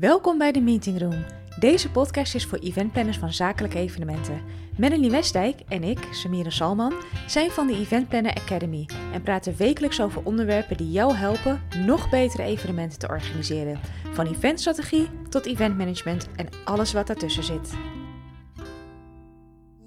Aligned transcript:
Welkom 0.00 0.38
bij 0.38 0.52
de 0.52 0.60
Meeting 0.60 1.00
Room. 1.00 1.24
Deze 1.58 1.90
podcast 1.90 2.34
is 2.34 2.46
voor 2.46 2.58
eventplanners 2.58 3.18
van 3.18 3.32
zakelijke 3.32 3.78
evenementen. 3.78 4.42
Melanie 4.78 5.10
Westdijk 5.10 5.60
en 5.68 5.82
ik, 5.82 5.98
Samira 6.10 6.50
Salman, 6.50 6.92
zijn 7.26 7.50
van 7.50 7.66
de 7.66 7.72
Event 7.72 8.08
Planner 8.08 8.34
Academy 8.34 8.88
en 9.12 9.22
praten 9.22 9.56
wekelijks 9.56 10.00
over 10.00 10.24
onderwerpen 10.24 10.76
die 10.76 10.90
jou 10.90 11.14
helpen 11.14 11.62
nog 11.86 12.10
betere 12.10 12.42
evenementen 12.42 12.98
te 12.98 13.08
organiseren. 13.08 13.80
Van 14.12 14.26
eventstrategie 14.26 15.08
tot 15.28 15.46
eventmanagement 15.46 16.28
en 16.36 16.48
alles 16.64 16.92
wat 16.92 17.06
daartussen 17.06 17.44
zit. 17.44 17.74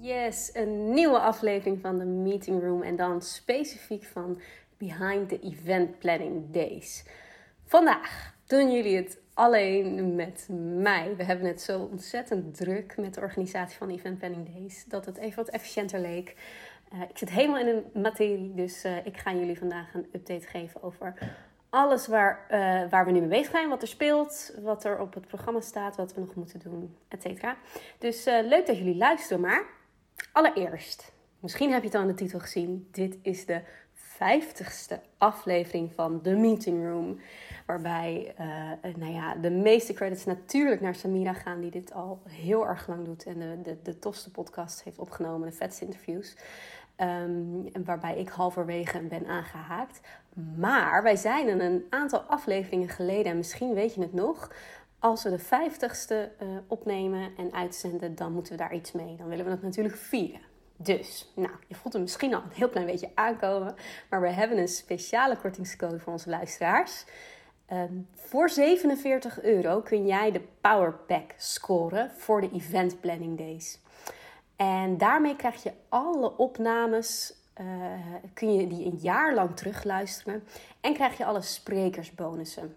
Yes, 0.00 0.50
een 0.52 0.94
nieuwe 0.94 1.18
aflevering 1.18 1.80
van 1.80 1.98
de 1.98 2.04
Meeting 2.04 2.62
Room 2.62 2.82
en 2.82 2.96
dan 2.96 3.22
specifiek 3.22 4.04
van 4.04 4.40
Behind 4.78 5.28
the 5.28 5.40
Event 5.40 5.98
Planning 5.98 6.52
Days. 6.52 7.04
Vandaag 7.64 8.34
doen 8.46 8.72
jullie 8.72 8.96
het 8.96 9.19
alleen 9.34 10.14
met 10.14 10.48
mij. 10.76 11.16
We 11.16 11.24
hebben 11.24 11.46
het 11.46 11.60
zo 11.60 11.80
ontzettend 11.80 12.56
druk 12.56 12.96
met 12.96 13.14
de 13.14 13.20
organisatie 13.20 13.78
van 13.78 13.90
Event 13.90 14.18
Planning 14.18 14.54
Days 14.54 14.84
dat 14.84 15.06
het 15.06 15.16
even 15.16 15.36
wat 15.36 15.48
efficiënter 15.48 16.00
leek. 16.00 16.36
Uh, 16.94 17.00
ik 17.02 17.18
zit 17.18 17.30
helemaal 17.30 17.58
in 17.58 17.66
de 17.66 17.98
materie, 17.98 18.54
dus 18.54 18.84
uh, 18.84 19.06
ik 19.06 19.16
ga 19.16 19.34
jullie 19.34 19.58
vandaag 19.58 19.94
een 19.94 20.06
update 20.12 20.46
geven 20.46 20.82
over 20.82 21.14
alles 21.68 22.06
waar, 22.06 22.46
uh, 22.50 22.90
waar 22.90 23.04
we 23.04 23.10
nu 23.10 23.20
mee 23.20 23.28
bezig 23.28 23.50
zijn, 23.50 23.68
wat 23.68 23.82
er 23.82 23.88
speelt, 23.88 24.54
wat 24.62 24.84
er 24.84 25.00
op 25.00 25.14
het 25.14 25.26
programma 25.26 25.60
staat, 25.60 25.96
wat 25.96 26.14
we 26.14 26.20
nog 26.20 26.34
moeten 26.34 26.60
doen, 26.60 26.96
et 27.08 27.22
cetera. 27.22 27.56
Dus 27.98 28.24
leuk 28.24 28.66
dat 28.66 28.78
jullie 28.78 28.96
luisteren, 28.96 29.40
maar 29.40 29.64
allereerst, 30.32 31.12
misschien 31.38 31.72
heb 31.72 31.80
je 31.80 31.86
het 31.86 31.96
al 31.96 32.02
in 32.02 32.08
de 32.08 32.14
titel 32.14 32.38
gezien, 32.38 32.88
dit 32.90 33.18
is 33.22 33.46
de 33.46 33.60
vijftigste 34.20 35.00
aflevering 35.18 35.92
van 35.94 36.20
The 36.20 36.34
Meeting 36.34 36.86
Room. 36.86 37.20
Waarbij 37.66 38.34
uh, 38.40 38.94
nou 38.96 39.12
ja, 39.12 39.34
de 39.34 39.50
meeste 39.50 39.92
credits 39.92 40.24
natuurlijk 40.24 40.80
naar 40.80 40.94
Samira 40.94 41.32
gaan, 41.32 41.60
die 41.60 41.70
dit 41.70 41.92
al 41.92 42.20
heel 42.28 42.66
erg 42.66 42.88
lang 42.88 43.04
doet. 43.04 43.24
En 43.24 43.38
de, 43.38 43.60
de, 43.62 43.76
de 43.82 43.98
tofste 43.98 44.30
podcast 44.30 44.82
heeft 44.82 44.98
opgenomen, 44.98 45.48
de 45.48 45.54
vetste 45.54 45.84
interviews. 45.84 46.36
Um, 46.96 47.84
waarbij 47.84 48.18
ik 48.18 48.28
halverwege 48.28 49.00
ben 49.00 49.26
aangehaakt. 49.26 50.00
Maar 50.56 51.02
wij 51.02 51.16
zijn 51.16 51.60
een 51.60 51.86
aantal 51.90 52.20
afleveringen 52.20 52.88
geleden, 52.88 53.30
en 53.30 53.36
misschien 53.36 53.74
weet 53.74 53.94
je 53.94 54.00
het 54.00 54.12
nog. 54.12 54.52
Als 54.98 55.22
we 55.22 55.30
de 55.30 55.38
vijftigste 55.38 56.32
uh, 56.42 56.48
opnemen 56.66 57.30
en 57.36 57.52
uitzenden, 57.52 58.14
dan 58.14 58.32
moeten 58.32 58.52
we 58.52 58.58
daar 58.58 58.74
iets 58.74 58.92
mee. 58.92 59.16
Dan 59.16 59.28
willen 59.28 59.44
we 59.44 59.50
dat 59.50 59.62
natuurlijk 59.62 59.96
vieren. 59.96 60.49
Dus, 60.82 61.32
nou, 61.34 61.50
je 61.66 61.74
voelt 61.74 61.92
hem 61.92 62.02
misschien 62.02 62.34
al 62.34 62.42
een 62.42 62.52
heel 62.52 62.68
klein 62.68 62.86
beetje 62.86 63.10
aankomen. 63.14 63.74
Maar 64.10 64.20
we 64.20 64.28
hebben 64.28 64.58
een 64.58 64.68
speciale 64.68 65.36
kortingscode 65.36 65.98
voor 65.98 66.12
onze 66.12 66.30
luisteraars. 66.30 67.04
Um, 67.72 68.08
voor 68.14 68.50
47 68.50 69.42
euro 69.42 69.80
kun 69.80 70.06
jij 70.06 70.30
de 70.30 70.40
Power 70.60 70.92
Pack 70.92 71.32
scoren 71.36 72.10
voor 72.10 72.40
de 72.40 72.50
Event 72.52 73.00
Planning 73.00 73.38
Days. 73.38 73.78
En 74.56 74.98
daarmee 74.98 75.36
krijg 75.36 75.62
je 75.62 75.72
alle 75.88 76.36
opnames, 76.36 77.34
uh, 77.60 77.66
kun 78.34 78.54
je 78.54 78.66
die 78.66 78.86
een 78.86 78.98
jaar 79.00 79.34
lang 79.34 79.56
terugluisteren. 79.56 80.44
En 80.80 80.94
krijg 80.94 81.16
je 81.16 81.24
alle 81.24 81.42
sprekersbonussen. 81.42 82.76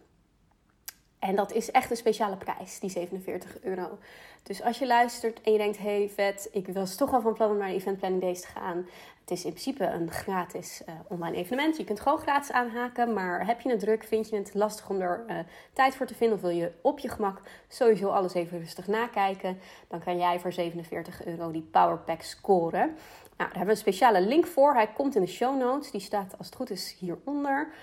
En 1.20 1.36
dat 1.36 1.52
is 1.52 1.72
echt 1.72 1.90
een 1.90 1.98
speciale 1.98 2.38
prijs, 2.38 2.80
die 2.80 2.90
47 2.90 3.62
euro. 3.62 3.98
Dus 4.44 4.64
als 4.64 4.80
je 4.80 4.88
luistert 4.88 5.42
en 5.42 5.52
je 5.52 5.58
denkt, 5.58 5.78
hey 5.78 6.10
vet, 6.14 6.50
ik 6.52 6.68
was 6.68 6.96
toch 6.96 7.14
al 7.14 7.22
van 7.22 7.34
plan 7.34 7.50
om 7.50 7.58
naar 7.58 7.68
de 7.68 7.74
Event 7.74 7.98
Planning 7.98 8.22
Days 8.22 8.42
te 8.42 8.48
gaan. 8.48 8.86
Het 9.22 9.32
is 9.32 9.46
in 9.46 9.50
principe 9.52 9.86
een 9.86 10.12
gratis 10.12 10.82
uh, 10.90 10.96
online 11.08 11.38
evenement. 11.38 11.78
Je 11.78 11.84
kunt 11.84 12.00
gewoon 12.00 12.18
gratis 12.18 12.52
aanhaken, 12.52 13.14
maar 13.14 13.46
heb 13.46 13.62
je 13.62 13.70
het 13.70 13.80
druk, 13.80 14.04
vind 14.04 14.30
je 14.30 14.36
het 14.36 14.54
lastig 14.54 14.90
om 14.90 15.02
er 15.02 15.24
uh, 15.30 15.40
tijd 15.74 15.96
voor 15.96 16.06
te 16.06 16.16
vinden 16.16 16.36
of 16.36 16.42
wil 16.42 16.52
je 16.52 16.72
op 16.82 17.00
je 17.00 17.10
gemak 17.10 17.42
sowieso 17.68 18.10
alles 18.10 18.34
even 18.34 18.60
rustig 18.60 18.88
nakijken, 18.88 19.60
dan 19.88 20.00
kan 20.00 20.18
jij 20.18 20.40
voor 20.40 20.54
47 20.54 21.26
euro 21.26 21.52
die 21.52 21.68
Power 21.72 21.98
Pack 21.98 22.22
scoren. 22.22 22.88
Nou, 22.90 22.96
daar 23.38 23.48
hebben 23.48 23.66
we 23.66 23.72
een 23.72 23.94
speciale 23.94 24.22
link 24.22 24.46
voor. 24.46 24.74
Hij 24.74 24.88
komt 24.88 25.16
in 25.16 25.22
de 25.22 25.28
show 25.28 25.60
notes. 25.60 25.92
Die 25.92 26.02
staat 26.02 26.38
als 26.38 26.48
het 26.48 26.56
goed 26.56 26.70
is 26.70 26.96
hieronder. 27.00 27.74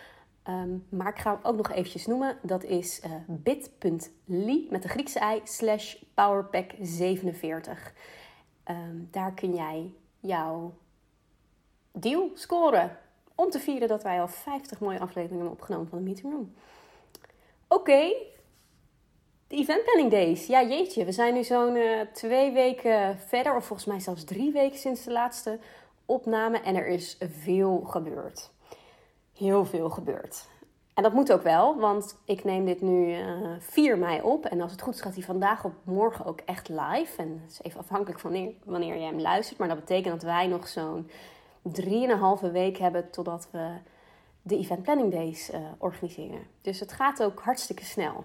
Um, 0.49 0.87
maar 0.89 1.09
ik 1.09 1.19
ga 1.19 1.31
hem 1.31 1.41
ook 1.43 1.57
nog 1.57 1.71
eventjes 1.71 2.07
noemen. 2.07 2.39
Dat 2.43 2.65
is 2.65 3.01
uh, 3.05 3.13
bit.ly 3.27 4.67
met 4.71 4.83
de 4.83 4.89
Griekse 4.89 5.21
i 5.35 5.41
slash 5.45 5.95
powerpack47. 5.97 7.93
Um, 8.71 9.09
daar 9.11 9.33
kun 9.35 9.55
jij 9.55 9.93
jouw 10.21 10.75
deal 11.93 12.31
scoren. 12.35 12.99
Om 13.35 13.51
te 13.51 13.59
vieren 13.59 13.89
dat 13.89 14.03
wij 14.03 14.21
al 14.21 14.29
50 14.29 14.81
mooie 14.81 15.01
afleveringen 15.01 15.39
hebben 15.39 15.59
opgenomen 15.59 15.89
van 15.89 15.99
de 15.99 16.05
Meeting 16.05 16.33
Room. 16.33 16.55
Oké, 17.69 18.13
de 19.47 19.57
Event 19.57 19.85
Planning 19.85 20.11
Days. 20.11 20.47
Ja, 20.47 20.63
jeetje, 20.63 21.05
we 21.05 21.13
zijn 21.13 21.35
nu 21.35 21.45
zo'n 21.45 21.77
uh, 21.77 22.01
twee 22.13 22.53
weken 22.53 23.19
verder, 23.19 23.57
of 23.57 23.65
volgens 23.65 23.89
mij 23.89 24.01
zelfs 24.01 24.25
drie 24.25 24.53
weken 24.53 24.79
sinds 24.79 25.05
de 25.05 25.13
laatste 25.13 25.59
opname. 26.07 26.61
En 26.61 26.77
er 26.77 26.87
is 26.87 27.19
veel 27.21 27.81
gebeurd 27.81 28.51
heel 29.41 29.65
veel 29.65 29.91
gebeurt. 29.91 30.49
En 30.95 31.03
dat 31.03 31.13
moet 31.13 31.33
ook 31.33 31.43
wel, 31.43 31.79
want 31.79 32.17
ik 32.25 32.45
neem 32.45 32.65
dit 32.65 32.81
nu 32.81 33.07
uh, 33.07 33.55
eh, 33.55 33.61
4 33.61 33.99
mei 33.99 34.23
op. 34.23 34.47
En 34.47 34.61
als 34.61 34.73
het 34.73 34.83
goed 34.83 34.95
is, 34.95 35.01
gaat 35.01 35.15
hij 35.15 35.23
vandaag 35.23 35.65
op 35.65 35.73
morgen 35.85 36.25
ook 36.25 36.41
echt 36.41 36.69
live. 36.69 37.23
En 37.23 37.41
het 37.43 37.51
is 37.51 37.63
even 37.63 37.81
afhankelijk 37.81 38.21
van 38.21 38.31
wanneer, 38.31 38.53
wanneer 38.65 38.97
jij 38.97 39.07
hem 39.07 39.21
luistert. 39.21 39.59
Maar 39.59 39.69
dat 39.69 39.81
betekent 39.81 40.15
dat 40.15 40.23
wij 40.23 40.47
nog 40.47 40.69
zo'n 40.69 41.11
3,5 42.43 42.53
week 42.53 42.77
hebben 42.77 43.11
totdat 43.11 43.49
we 43.51 43.69
de 44.43 44.57
Event 44.57 44.83
Planning 44.83 45.13
Days 45.13 45.51
uh, 45.51 45.59
organiseren. 45.79 46.47
Dus 46.61 46.81
het 46.81 46.93
gaat 46.93 47.23
ook 47.23 47.41
hartstikke 47.41 47.85
snel. 47.85 48.25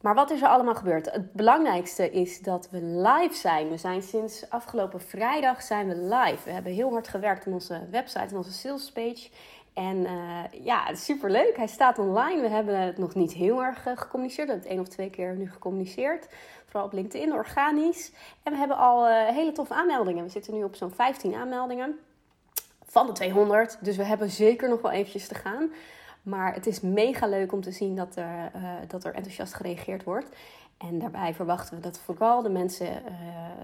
Maar 0.00 0.14
wat 0.14 0.30
is 0.30 0.42
er 0.42 0.48
allemaal 0.48 0.74
gebeurd? 0.74 1.10
Het 1.10 1.32
belangrijkste 1.32 2.10
is 2.10 2.40
dat 2.40 2.70
we 2.70 2.82
live 2.82 3.34
zijn. 3.34 3.68
We 3.68 3.76
zijn 3.76 4.02
sinds 4.02 4.50
afgelopen 4.50 5.00
vrijdag 5.00 5.62
zijn 5.62 5.88
we 5.88 5.96
live. 5.96 6.44
We 6.44 6.50
hebben 6.50 6.72
heel 6.72 6.90
hard 6.90 7.08
gewerkt 7.08 7.46
aan 7.46 7.52
onze 7.52 7.86
website 7.90 8.24
en 8.24 8.36
onze 8.36 8.52
sales 8.52 8.92
page. 8.92 9.28
En 9.74 9.96
uh, 9.96 10.64
ja, 10.64 10.94
superleuk. 10.94 11.56
Hij 11.56 11.66
staat 11.66 11.98
online. 11.98 12.40
We 12.40 12.48
hebben 12.48 12.80
het 12.80 12.98
nog 12.98 13.14
niet 13.14 13.32
heel 13.32 13.62
erg 13.62 13.86
uh, 13.86 13.96
gecommuniceerd. 13.96 14.46
We 14.46 14.52
hebben 14.52 14.68
het 14.68 14.78
één 14.78 14.86
of 14.86 14.94
twee 14.94 15.10
keer 15.10 15.36
nu 15.36 15.50
gecommuniceerd. 15.50 16.28
Vooral 16.66 16.86
op 16.86 16.92
LinkedIn, 16.92 17.32
organisch. 17.32 18.12
En 18.42 18.52
we 18.52 18.58
hebben 18.58 18.76
al 18.76 19.08
uh, 19.08 19.26
hele 19.26 19.52
toffe 19.52 19.74
aanmeldingen. 19.74 20.24
We 20.24 20.30
zitten 20.30 20.54
nu 20.54 20.64
op 20.64 20.74
zo'n 20.74 20.90
15 20.90 21.34
aanmeldingen 21.34 21.98
van 22.84 23.06
de 23.06 23.12
200. 23.12 23.78
Dus 23.80 23.96
we 23.96 24.04
hebben 24.04 24.30
zeker 24.30 24.68
nog 24.68 24.80
wel 24.82 24.90
eventjes 24.90 25.28
te 25.28 25.34
gaan. 25.34 25.72
Maar 26.22 26.54
het 26.54 26.66
is 26.66 26.80
mega 26.80 27.26
leuk 27.26 27.52
om 27.52 27.60
te 27.60 27.70
zien 27.70 27.96
dat 27.96 28.16
er, 28.16 28.50
dat 28.88 29.04
er 29.04 29.14
enthousiast 29.14 29.54
gereageerd 29.54 30.04
wordt. 30.04 30.36
En 30.88 30.98
daarbij 30.98 31.34
verwachten 31.34 31.76
we 31.76 31.82
dat 31.82 31.98
vooral 31.98 32.42
de 32.42 32.48
mensen, 32.48 32.86
uh, 32.86 33.12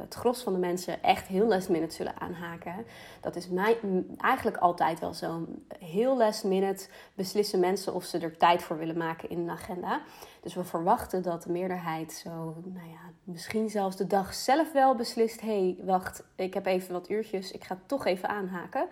het 0.00 0.14
gros 0.14 0.42
van 0.42 0.52
de 0.52 0.58
mensen, 0.58 1.02
echt 1.02 1.26
heel 1.26 1.46
last 1.46 1.68
minute 1.68 1.94
zullen 1.94 2.20
aanhaken. 2.20 2.86
Dat 3.20 3.36
is 3.36 3.48
mij, 3.48 3.78
eigenlijk 4.18 4.56
altijd 4.56 5.00
wel 5.00 5.14
zo. 5.14 5.46
Heel 5.78 6.16
last 6.16 6.44
minute 6.44 6.88
beslissen 7.14 7.60
mensen 7.60 7.94
of 7.94 8.04
ze 8.04 8.18
er 8.18 8.36
tijd 8.36 8.62
voor 8.62 8.78
willen 8.78 8.96
maken 8.96 9.30
in 9.30 9.38
een 9.38 9.50
agenda. 9.50 10.00
Dus 10.40 10.54
we 10.54 10.64
verwachten 10.64 11.22
dat 11.22 11.42
de 11.42 11.50
meerderheid 11.50 12.12
zo, 12.12 12.30
nou 12.64 12.88
ja, 12.88 13.10
misschien 13.24 13.70
zelfs 13.70 13.96
de 13.96 14.06
dag 14.06 14.34
zelf 14.34 14.72
wel 14.72 14.94
beslist: 14.94 15.40
hé, 15.40 15.48
hey, 15.48 15.76
wacht, 15.84 16.22
ik 16.34 16.54
heb 16.54 16.66
even 16.66 16.92
wat 16.92 17.10
uurtjes, 17.10 17.52
ik 17.52 17.64
ga 17.64 17.78
toch 17.86 18.06
even 18.06 18.28
aanhaken. 18.28 18.86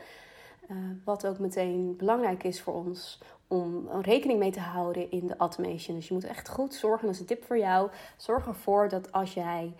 Uh, 0.70 0.76
wat 1.04 1.26
ook 1.26 1.38
meteen 1.38 1.96
belangrijk 1.96 2.44
is 2.44 2.60
voor 2.60 2.74
ons 2.74 3.20
om 3.48 3.88
rekening 4.02 4.38
mee 4.38 4.50
te 4.50 4.60
houden 4.60 5.10
in 5.10 5.26
de 5.26 5.36
automation. 5.36 5.96
Dus 5.96 6.08
je 6.08 6.14
moet 6.14 6.24
echt 6.24 6.48
goed 6.48 6.74
zorgen, 6.74 7.06
dat 7.06 7.14
is 7.14 7.20
een 7.20 7.26
tip 7.26 7.44
voor 7.44 7.58
jou. 7.58 7.90
Zorg 8.16 8.46
ervoor 8.46 8.88
dat 8.88 9.12
als 9.12 9.34
jij 9.34 9.72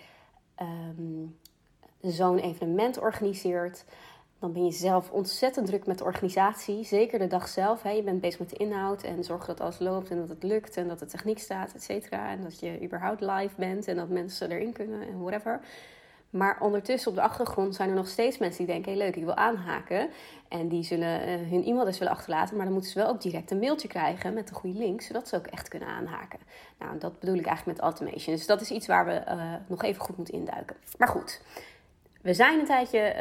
um, 0.60 1.38
zo'n 2.00 2.38
evenement 2.38 2.98
organiseert, 2.98 3.84
dan 4.38 4.52
ben 4.52 4.64
je 4.64 4.72
zelf 4.72 5.10
ontzettend 5.10 5.66
druk 5.66 5.86
met 5.86 5.98
de 5.98 6.04
organisatie. 6.04 6.84
Zeker 6.84 7.18
de 7.18 7.26
dag 7.26 7.48
zelf. 7.48 7.82
Hè. 7.82 7.90
Je 7.90 8.02
bent 8.02 8.20
bezig 8.20 8.38
met 8.38 8.50
de 8.50 8.56
inhoud 8.56 9.02
en 9.02 9.24
zorg 9.24 9.46
dat 9.46 9.60
alles 9.60 9.78
loopt 9.78 10.10
en 10.10 10.18
dat 10.18 10.28
het 10.28 10.42
lukt 10.42 10.76
en 10.76 10.88
dat 10.88 10.98
de 10.98 11.06
techniek 11.06 11.38
staat, 11.38 11.74
et 11.74 11.82
cetera. 11.82 12.30
En 12.30 12.42
dat 12.42 12.60
je 12.60 12.82
überhaupt 12.82 13.20
live 13.20 13.54
bent 13.56 13.88
en 13.88 13.96
dat 13.96 14.08
mensen 14.08 14.50
erin 14.50 14.72
kunnen 14.72 15.08
en 15.08 15.20
whatever. 15.20 15.60
Maar 16.34 16.56
ondertussen 16.60 17.10
op 17.10 17.16
de 17.16 17.22
achtergrond 17.22 17.74
zijn 17.74 17.88
er 17.88 17.94
nog 17.94 18.08
steeds 18.08 18.38
mensen 18.38 18.64
die 18.64 18.74
denken: 18.74 18.92
hé, 18.92 18.98
hey, 18.98 19.06
leuk, 19.06 19.16
ik 19.16 19.24
wil 19.24 19.34
aanhaken. 19.34 20.08
En 20.48 20.68
die 20.68 20.82
zullen 20.82 21.28
uh, 21.28 21.50
hun 21.50 21.62
e-mailadres 21.62 21.98
willen 21.98 22.12
achterlaten. 22.14 22.56
Maar 22.56 22.64
dan 22.64 22.74
moeten 22.74 22.92
ze 22.92 22.98
wel 22.98 23.08
ook 23.08 23.22
direct 23.22 23.50
een 23.50 23.58
mailtje 23.58 23.88
krijgen 23.88 24.34
met 24.34 24.48
de 24.48 24.54
goede 24.54 24.78
link, 24.78 25.00
zodat 25.00 25.28
ze 25.28 25.36
ook 25.36 25.46
echt 25.46 25.68
kunnen 25.68 25.88
aanhaken. 25.88 26.38
Nou, 26.78 26.98
dat 26.98 27.18
bedoel 27.18 27.38
ik 27.38 27.46
eigenlijk 27.46 27.78
met 27.78 27.86
automation. 27.86 28.34
Dus 28.34 28.46
dat 28.46 28.60
is 28.60 28.70
iets 28.70 28.86
waar 28.86 29.06
we 29.06 29.22
uh, 29.28 29.52
nog 29.66 29.82
even 29.82 30.02
goed 30.02 30.16
moeten 30.16 30.34
induiken. 30.34 30.76
Maar 30.98 31.08
goed. 31.08 31.42
We 32.22 32.34
zijn 32.34 32.58
een 32.58 32.66
tijdje 32.66 33.14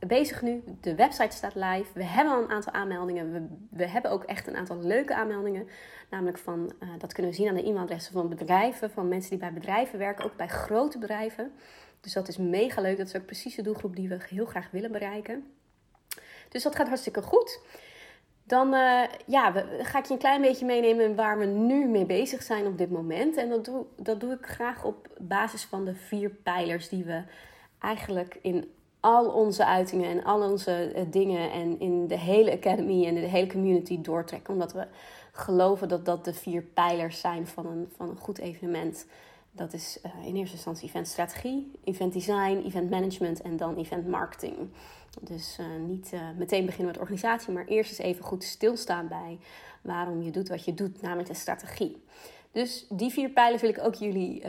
uh, 0.00 0.08
bezig 0.08 0.42
nu. 0.42 0.62
De 0.80 0.94
website 0.94 1.36
staat 1.36 1.54
live. 1.54 1.90
We 1.94 2.04
hebben 2.04 2.34
al 2.34 2.42
een 2.42 2.50
aantal 2.50 2.72
aanmeldingen. 2.72 3.32
We, 3.32 3.46
we 3.70 3.88
hebben 3.88 4.10
ook 4.10 4.24
echt 4.24 4.46
een 4.46 4.56
aantal 4.56 4.78
leuke 4.78 5.14
aanmeldingen. 5.14 5.68
Namelijk 6.10 6.38
van, 6.38 6.72
dat 6.98 7.12
kunnen 7.12 7.32
we 7.32 7.38
zien 7.38 7.48
aan 7.48 7.54
de 7.54 7.66
e-mailadressen 7.66 8.12
van 8.12 8.28
bedrijven, 8.28 8.90
van 8.90 9.08
mensen 9.08 9.30
die 9.30 9.38
bij 9.38 9.52
bedrijven 9.52 9.98
werken, 9.98 10.24
ook 10.24 10.36
bij 10.36 10.48
grote 10.48 10.98
bedrijven. 10.98 11.52
Dus 12.00 12.12
dat 12.12 12.28
is 12.28 12.36
mega 12.36 12.80
leuk. 12.80 12.96
Dat 12.96 13.06
is 13.06 13.16
ook 13.16 13.26
precies 13.26 13.54
de 13.54 13.62
doelgroep 13.62 13.96
die 13.96 14.08
we 14.08 14.18
heel 14.28 14.46
graag 14.46 14.70
willen 14.70 14.92
bereiken. 14.92 15.52
Dus 16.48 16.62
dat 16.62 16.76
gaat 16.76 16.88
hartstikke 16.88 17.22
goed. 17.22 17.60
dan 18.44 18.74
uh, 18.74 19.02
ja, 19.26 19.52
ga 19.82 19.98
ik 19.98 20.04
je 20.04 20.12
een 20.12 20.18
klein 20.18 20.40
beetje 20.40 20.66
meenemen 20.66 21.14
waar 21.14 21.38
we 21.38 21.44
nu 21.44 21.86
mee 21.86 22.06
bezig 22.06 22.42
zijn 22.42 22.66
op 22.66 22.78
dit 22.78 22.90
moment. 22.90 23.36
En 23.36 23.48
dat 23.48 23.64
doe, 23.64 23.84
dat 23.96 24.20
doe 24.20 24.32
ik 24.32 24.46
graag 24.46 24.84
op 24.84 25.08
basis 25.18 25.64
van 25.64 25.84
de 25.84 25.94
vier 25.94 26.30
pijlers 26.30 26.88
die 26.88 27.04
we 27.04 27.22
eigenlijk 27.78 28.38
in 28.42 28.72
al 29.00 29.30
onze 29.30 29.64
uitingen 29.64 30.10
en 30.10 30.24
al 30.24 30.50
onze 30.50 30.92
uh, 30.96 31.02
dingen 31.10 31.52
en 31.52 31.80
in 31.80 32.06
de 32.06 32.18
hele 32.18 32.52
academy 32.52 33.06
en 33.06 33.14
de 33.14 33.20
hele 33.20 33.46
community 33.46 34.00
doortrekken. 34.00 34.52
Omdat 34.52 34.72
we 34.72 34.86
geloven 35.32 35.88
dat 35.88 36.04
dat 36.04 36.24
de 36.24 36.34
vier 36.34 36.62
pijlers 36.62 37.20
zijn 37.20 37.46
van 37.46 37.66
een, 37.66 37.88
van 37.96 38.08
een 38.08 38.18
goed 38.18 38.38
evenement. 38.38 39.06
Dat 39.52 39.72
is 39.72 39.98
uh, 40.06 40.26
in 40.26 40.36
eerste 40.36 40.54
instantie 40.54 40.88
eventstrategie, 40.88 41.70
event 41.84 42.12
design, 42.12 42.62
event 42.66 42.90
management 42.90 43.42
en 43.42 43.56
dan 43.56 43.76
event 43.76 44.06
marketing. 44.08 44.56
Dus 45.20 45.58
uh, 45.60 45.66
niet 45.86 46.10
uh, 46.14 46.20
meteen 46.36 46.64
beginnen 46.64 46.92
met 46.92 47.00
organisatie, 47.00 47.52
maar 47.52 47.66
eerst 47.66 47.90
eens 47.90 47.98
even 47.98 48.24
goed 48.24 48.44
stilstaan 48.44 49.08
bij 49.08 49.38
waarom 49.82 50.22
je 50.22 50.30
doet 50.30 50.48
wat 50.48 50.64
je 50.64 50.74
doet, 50.74 51.02
namelijk 51.02 51.28
de 51.28 51.34
strategie. 51.34 52.02
Dus 52.52 52.86
die 52.88 53.10
vier 53.10 53.30
pijlers 53.30 53.62
wil 53.62 53.70
ik, 53.70 53.78
ook 53.78 53.94
jullie, 53.94 54.42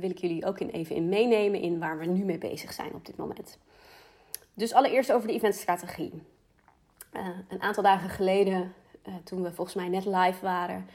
wil 0.00 0.10
ik 0.10 0.18
jullie 0.18 0.46
ook 0.46 0.60
in 0.60 0.70
even 0.70 0.96
in 0.96 1.08
meenemen 1.08 1.60
in 1.60 1.78
waar 1.78 1.98
we 1.98 2.06
nu 2.06 2.24
mee 2.24 2.38
bezig 2.38 2.72
zijn 2.72 2.94
op 2.94 3.06
dit 3.06 3.16
moment. 3.16 3.58
Dus 4.54 4.72
allereerst 4.72 5.12
over 5.12 5.28
de 5.28 5.34
eventstrategie. 5.34 6.22
een 7.48 7.62
aantal 7.62 7.82
dagen 7.82 8.08
geleden, 8.08 8.74
toen 9.24 9.42
we 9.42 9.52
volgens 9.52 9.76
mij 9.76 9.88
net 9.88 10.04
live 10.04 10.38
waren, 10.40 10.86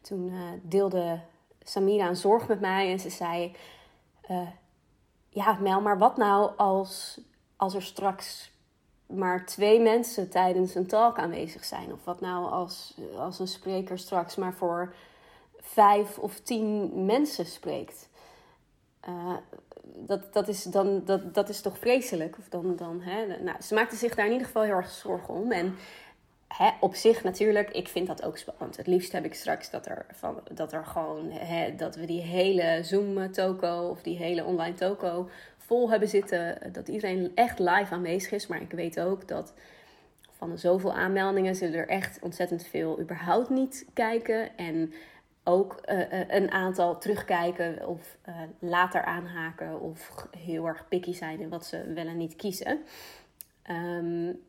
toen 0.00 0.32
deelde 0.62 1.20
Samira 1.64 2.08
een 2.08 2.16
zorg 2.16 2.48
met 2.48 2.60
mij 2.60 2.90
en 2.90 3.00
ze 3.00 3.10
zei: 3.10 3.56
Ja, 5.28 5.58
Mel, 5.60 5.80
maar 5.80 5.98
wat 5.98 6.16
nou 6.16 6.50
als, 6.56 7.20
als 7.56 7.74
er 7.74 7.82
straks 7.82 8.50
maar 9.06 9.46
twee 9.46 9.80
mensen 9.80 10.30
tijdens 10.30 10.74
een 10.74 10.86
talk 10.86 11.18
aanwezig 11.18 11.64
zijn? 11.64 11.92
Of 11.92 12.04
wat 12.04 12.20
nou 12.20 12.50
als, 12.50 12.94
als 13.16 13.38
een 13.38 13.48
spreker 13.48 13.98
straks 13.98 14.36
maar 14.36 14.54
voor 14.54 14.94
vijf 15.58 16.18
of 16.18 16.40
tien 16.40 17.04
mensen 17.04 17.46
spreekt? 17.46 18.08
Uh, 19.08 19.36
dat, 19.84 20.32
dat, 20.32 20.48
is 20.48 20.62
dan, 20.62 21.04
dat, 21.04 21.34
dat 21.34 21.48
is 21.48 21.60
toch 21.60 21.78
vreselijk? 21.78 22.38
Of 22.38 22.48
dan, 22.48 22.76
dan, 22.76 23.00
hè? 23.00 23.42
Nou, 23.42 23.62
ze 23.62 23.74
maakte 23.74 23.96
zich 23.96 24.14
daar 24.14 24.26
in 24.26 24.32
ieder 24.32 24.46
geval 24.46 24.62
heel 24.62 24.74
erg 24.74 24.90
zorgen 24.90 25.34
om. 25.34 25.52
En 25.52 25.76
op 26.80 26.94
zich 26.94 27.22
natuurlijk, 27.22 27.70
ik 27.70 27.88
vind 27.88 28.06
dat 28.06 28.22
ook 28.22 28.38
spannend. 28.38 28.76
Het 28.76 28.86
liefst 28.86 29.12
heb 29.12 29.24
ik 29.24 29.34
straks 29.34 29.70
dat 29.70 29.86
er, 29.86 30.06
van, 30.12 30.40
dat 30.52 30.72
er 30.72 30.84
gewoon, 30.84 31.32
dat 31.76 31.96
we 31.96 32.06
die 32.06 32.22
hele 32.22 32.78
Zoom-toko 32.82 33.88
of 33.88 34.02
die 34.02 34.16
hele 34.16 34.44
online 34.44 34.74
toko 34.74 35.30
vol 35.56 35.90
hebben 35.90 36.08
zitten. 36.08 36.72
Dat 36.72 36.88
iedereen 36.88 37.32
echt 37.34 37.58
live 37.58 37.94
aanwezig 37.94 38.32
is. 38.32 38.46
Maar 38.46 38.60
ik 38.60 38.70
weet 38.70 39.00
ook 39.00 39.28
dat 39.28 39.54
van 40.30 40.50
de 40.50 40.56
zoveel 40.56 40.94
aanmeldingen 40.94 41.54
zullen 41.54 41.78
er 41.78 41.88
echt 41.88 42.18
ontzettend 42.22 42.66
veel 42.66 43.00
überhaupt 43.00 43.48
niet 43.48 43.86
kijken. 43.94 44.56
En 44.56 44.92
ook 45.44 45.80
uh, 45.84 46.28
een 46.28 46.50
aantal 46.50 46.98
terugkijken 46.98 47.88
of 47.88 48.16
uh, 48.28 48.34
later 48.58 49.04
aanhaken 49.04 49.80
of 49.80 50.26
heel 50.38 50.66
erg 50.66 50.88
picky 50.88 51.12
zijn 51.12 51.40
in 51.40 51.48
wat 51.48 51.66
ze 51.66 51.92
wel 51.94 52.06
en 52.06 52.16
niet 52.16 52.36
kiezen. 52.36 52.78
Um, 53.70 54.40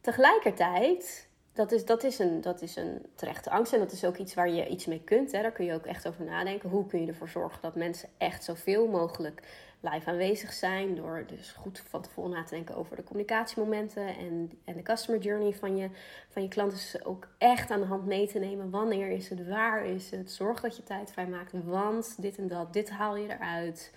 tegelijkertijd 0.00 1.28
dat 1.52 1.72
is, 1.72 1.84
dat, 1.84 2.04
is 2.04 2.18
een, 2.18 2.40
dat 2.40 2.62
is 2.62 2.76
een 2.76 3.06
terechte 3.14 3.50
angst 3.50 3.72
en 3.72 3.78
dat 3.78 3.92
is 3.92 4.04
ook 4.04 4.16
iets 4.16 4.34
waar 4.34 4.48
je 4.48 4.68
iets 4.68 4.86
mee 4.86 5.02
kunt. 5.04 5.32
Hè. 5.32 5.42
Daar 5.42 5.52
kun 5.52 5.64
je 5.64 5.74
ook 5.74 5.86
echt 5.86 6.08
over 6.08 6.24
nadenken. 6.24 6.70
Hoe 6.70 6.86
kun 6.86 7.00
je 7.00 7.06
ervoor 7.06 7.28
zorgen 7.28 7.58
dat 7.62 7.74
mensen 7.74 8.08
echt 8.18 8.44
zoveel 8.44 8.86
mogelijk 8.86 9.42
live 9.80 10.10
aanwezig 10.10 10.52
zijn? 10.52 10.94
Door 10.94 11.24
dus 11.26 11.50
goed 11.52 11.82
van 11.88 12.02
tevoren 12.02 12.30
na 12.30 12.44
te 12.44 12.54
denken 12.54 12.76
over 12.76 12.96
de 12.96 13.04
communicatiemomenten 13.04 14.06
en, 14.16 14.50
en 14.64 14.76
de 14.76 14.82
customer 14.82 15.20
journey 15.20 15.54
van 15.54 15.76
je, 15.76 15.88
van 16.28 16.42
je 16.42 16.48
klanten. 16.48 16.76
Dus 16.76 17.04
ook 17.04 17.28
echt 17.38 17.70
aan 17.70 17.80
de 17.80 17.86
hand 17.86 18.06
mee 18.06 18.26
te 18.26 18.38
nemen. 18.38 18.70
Wanneer 18.70 19.10
is 19.10 19.28
het, 19.28 19.48
waar 19.48 19.86
is 19.86 20.10
het? 20.10 20.30
Zorg 20.30 20.60
dat 20.60 20.76
je 20.76 20.82
tijd 20.82 21.12
vrijmaakt, 21.12 21.52
want 21.64 22.22
dit 22.22 22.38
en 22.38 22.48
dat, 22.48 22.72
dit 22.72 22.90
haal 22.90 23.16
je 23.16 23.32
eruit. 23.32 23.92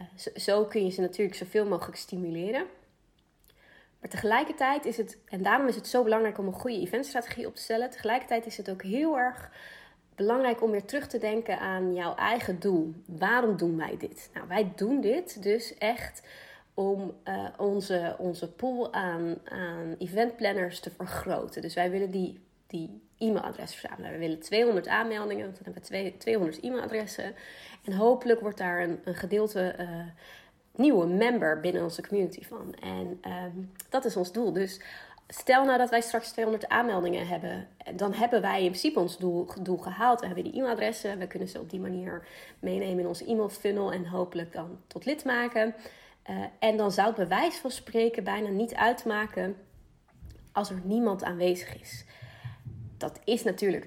Uh, 0.00 0.06
zo, 0.16 0.30
zo 0.34 0.64
kun 0.64 0.84
je 0.84 0.90
ze 0.90 1.00
natuurlijk 1.00 1.36
zoveel 1.36 1.66
mogelijk 1.66 1.98
stimuleren. 1.98 2.66
Maar 4.00 4.10
tegelijkertijd 4.10 4.84
is 4.84 4.96
het, 4.96 5.18
en 5.28 5.42
daarom 5.42 5.66
is 5.68 5.74
het 5.74 5.86
zo 5.86 6.02
belangrijk 6.02 6.38
om 6.38 6.46
een 6.46 6.52
goede 6.52 6.80
eventstrategie 6.80 7.46
op 7.46 7.54
te 7.54 7.62
stellen. 7.62 7.90
Tegelijkertijd 7.90 8.46
is 8.46 8.56
het 8.56 8.70
ook 8.70 8.82
heel 8.82 9.18
erg 9.18 9.50
belangrijk 10.14 10.62
om 10.62 10.70
weer 10.70 10.84
terug 10.84 11.06
te 11.06 11.18
denken 11.18 11.58
aan 11.58 11.94
jouw 11.94 12.14
eigen 12.14 12.60
doel. 12.60 12.94
Waarom 13.06 13.56
doen 13.56 13.76
wij 13.76 13.96
dit? 13.98 14.30
Nou, 14.34 14.48
wij 14.48 14.72
doen 14.76 15.00
dit 15.00 15.42
dus 15.42 15.74
echt 15.78 16.22
om 16.74 17.14
uh, 17.24 17.46
onze, 17.56 18.14
onze 18.18 18.52
pool 18.52 18.92
aan, 18.92 19.36
aan 19.44 19.94
eventplanners 19.98 20.80
te 20.80 20.90
vergroten. 20.90 21.62
Dus 21.62 21.74
wij 21.74 21.90
willen 21.90 22.10
die, 22.10 22.40
die 22.66 23.00
e-mailadressen 23.18 23.78
verzamelen. 23.78 24.12
We 24.12 24.18
willen 24.18 24.40
200 24.40 24.88
aanmeldingen, 24.88 25.44
want 25.44 25.64
dan 25.64 25.72
hebben 25.72 26.12
we 26.12 26.16
200 26.16 26.60
e-mailadressen. 26.60 27.34
En 27.84 27.92
hopelijk 27.92 28.40
wordt 28.40 28.58
daar 28.58 28.82
een, 28.82 29.00
een 29.04 29.14
gedeelte 29.14 29.74
uh, 29.78 29.86
nieuwe 30.80 31.06
member 31.06 31.60
binnen 31.60 31.82
onze 31.82 32.02
community 32.06 32.44
van. 32.44 32.74
En 32.74 33.20
um, 33.32 33.72
dat 33.88 34.04
is 34.04 34.16
ons 34.16 34.32
doel. 34.32 34.52
Dus 34.52 34.80
stel 35.28 35.64
nou 35.64 35.78
dat 35.78 35.90
wij 35.90 36.00
straks 36.00 36.30
200 36.30 36.68
aanmeldingen 36.68 37.26
hebben, 37.26 37.68
dan 37.96 38.12
hebben 38.12 38.40
wij 38.40 38.60
in 38.60 38.68
principe 38.68 39.00
ons 39.00 39.18
doel, 39.18 39.46
doel 39.62 39.76
gehaald. 39.76 40.20
We 40.20 40.26
hebben 40.26 40.44
die 40.44 40.52
e-mailadressen, 40.52 41.18
we 41.18 41.26
kunnen 41.26 41.48
ze 41.48 41.60
op 41.60 41.70
die 41.70 41.80
manier 41.80 42.26
meenemen 42.58 42.98
in 42.98 43.06
onze 43.06 43.24
e-mail 43.24 43.48
funnel 43.48 43.92
en 43.92 44.06
hopelijk 44.06 44.52
dan 44.52 44.78
tot 44.86 45.04
lid 45.04 45.24
maken. 45.24 45.74
Uh, 46.30 46.36
en 46.58 46.76
dan 46.76 46.92
zou 46.92 47.06
het 47.06 47.16
bewijs 47.16 47.56
van 47.56 47.70
spreken 47.70 48.24
bijna 48.24 48.48
niet 48.48 48.74
uitmaken 48.74 49.56
als 50.52 50.70
er 50.70 50.80
niemand 50.84 51.24
aanwezig 51.24 51.80
is. 51.80 52.04
Dat 52.98 53.20
is 53.24 53.42
natuurlijk 53.42 53.86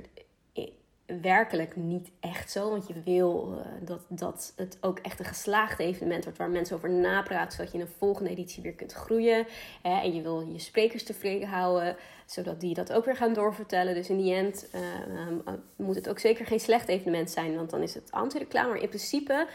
werkelijk 1.21 1.75
niet 1.75 2.11
echt 2.19 2.51
zo. 2.51 2.69
Want 2.69 2.87
je 2.87 3.01
wil 3.05 3.53
uh, 3.57 3.87
dat, 3.87 4.01
dat 4.07 4.53
het 4.55 4.77
ook 4.81 4.99
echt 4.99 5.19
een 5.19 5.25
geslaagd 5.25 5.79
evenement 5.79 6.23
wordt 6.23 6.37
waar 6.37 6.49
mensen 6.49 6.75
over 6.75 6.89
napraten, 6.89 7.51
zodat 7.51 7.71
je 7.71 7.77
in 7.77 7.83
een 7.83 7.93
volgende 7.97 8.29
editie 8.29 8.63
weer 8.63 8.73
kunt 8.73 8.93
groeien. 8.93 9.45
Hè? 9.81 10.01
En 10.01 10.15
je 10.15 10.21
wil 10.21 10.41
je 10.41 10.59
sprekers 10.59 11.03
tevreden 11.03 11.47
houden, 11.47 11.95
zodat 12.25 12.59
die 12.59 12.73
dat 12.73 12.93
ook 12.93 13.05
weer 13.05 13.15
gaan 13.15 13.33
doorvertellen. 13.33 13.93
Dus 13.93 14.09
in 14.09 14.17
die 14.17 14.33
end 14.33 14.69
uh, 14.75 14.81
uh, 14.81 15.53
moet 15.75 15.95
het 15.95 16.09
ook 16.09 16.19
zeker 16.19 16.45
geen 16.45 16.59
slecht 16.59 16.87
evenement 16.87 17.31
zijn, 17.31 17.55
want 17.55 17.69
dan 17.69 17.81
is 17.81 17.93
het 17.93 18.11
anti-reclame. 18.11 18.69
Maar 18.69 18.81
in 18.81 18.87
principe 18.87 19.47